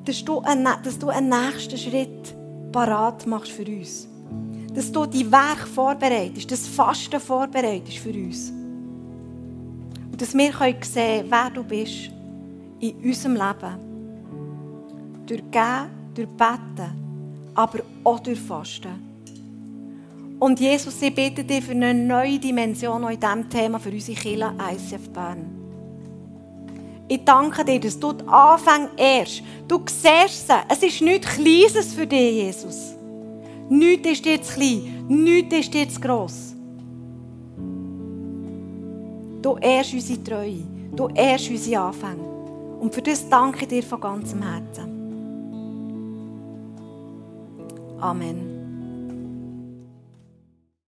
dass 0.05 0.25
du 0.25 0.41
einen, 0.41 0.69
dass 0.83 0.99
du 0.99 1.09
einen 1.09 1.29
nächsten 1.29 1.77
Schritt 1.77 2.35
parat 2.73 3.27
machst 3.27 3.53
für 3.53 3.65
uns. 3.65 4.09
Dass 4.73 4.93
du 4.93 5.07
die 5.07 5.31
Werk 5.31 5.67
vorbereitest, 5.67 6.51
das 6.51 6.67
Fasten 6.67 7.19
vorbereitest 7.19 7.99
für 7.99 8.11
uns. 8.11 8.51
Und 10.13 10.21
dass 10.21 10.35
wir 10.35 10.53
sehen 10.53 10.81
können, 10.81 11.31
wer 11.31 11.51
du 11.51 11.65
bist 11.65 12.11
in 12.81 12.97
unserem 13.03 13.35
Leben. 13.35 13.77
Durch 15.27 15.43
Gehen, 15.51 15.91
durch 16.15 16.29
Beten, 16.29 17.06
aber 17.57 17.81
auch 18.05 18.21
durch 18.21 18.39
Fasten. 18.39 19.07
Und 20.39 20.61
Jesus, 20.61 21.01
ich 21.01 21.15
bitte 21.15 21.43
dich 21.43 21.65
für 21.65 21.73
eine 21.73 21.95
neue 21.95 22.39
Dimension 22.39 23.03
in 23.05 23.19
diesem 23.19 23.49
Thema 23.49 23.79
für 23.79 23.91
unsere 23.91 24.19
Kirche 24.19 24.53
ICF 24.71 25.09
Bern. 25.09 25.57
Ich 27.09 27.25
danke 27.25 27.65
dir, 27.65 27.81
dass 27.81 27.99
du 27.99 28.13
die 28.13 28.27
Anfänge 28.27 28.91
erst. 28.97 29.43
Du 29.67 29.81
siehst 29.87 30.49
sie. 30.49 30.55
Es 30.69 30.83
ist 30.83 31.01
nichts 31.01 31.29
Kleines 31.35 31.95
für 31.95 32.07
dich, 32.07 32.35
Jesus. 32.35 32.95
Nichts 33.69 34.09
ist 34.09 34.45
zu 34.45 34.55
klein. 34.55 35.07
Nichts 35.09 35.69
ist 35.75 35.95
zu 35.95 36.01
gross. 36.01 36.55
Du 39.41 39.57
ehrst 39.57 39.95
unsere 39.95 40.23
Treue. 40.23 40.65
Du 40.95 41.09
ehrst 41.15 41.49
unsere 41.49 41.81
Anfänge. 41.81 42.25
Und 42.81 42.95
für 42.95 43.03
das 43.03 43.27
danke 43.29 43.63
ich 43.63 43.69
dir 43.69 43.83
von 43.83 44.01
ganzem 44.01 44.43
Herzen. 44.43 44.96
Amen. 48.03 48.56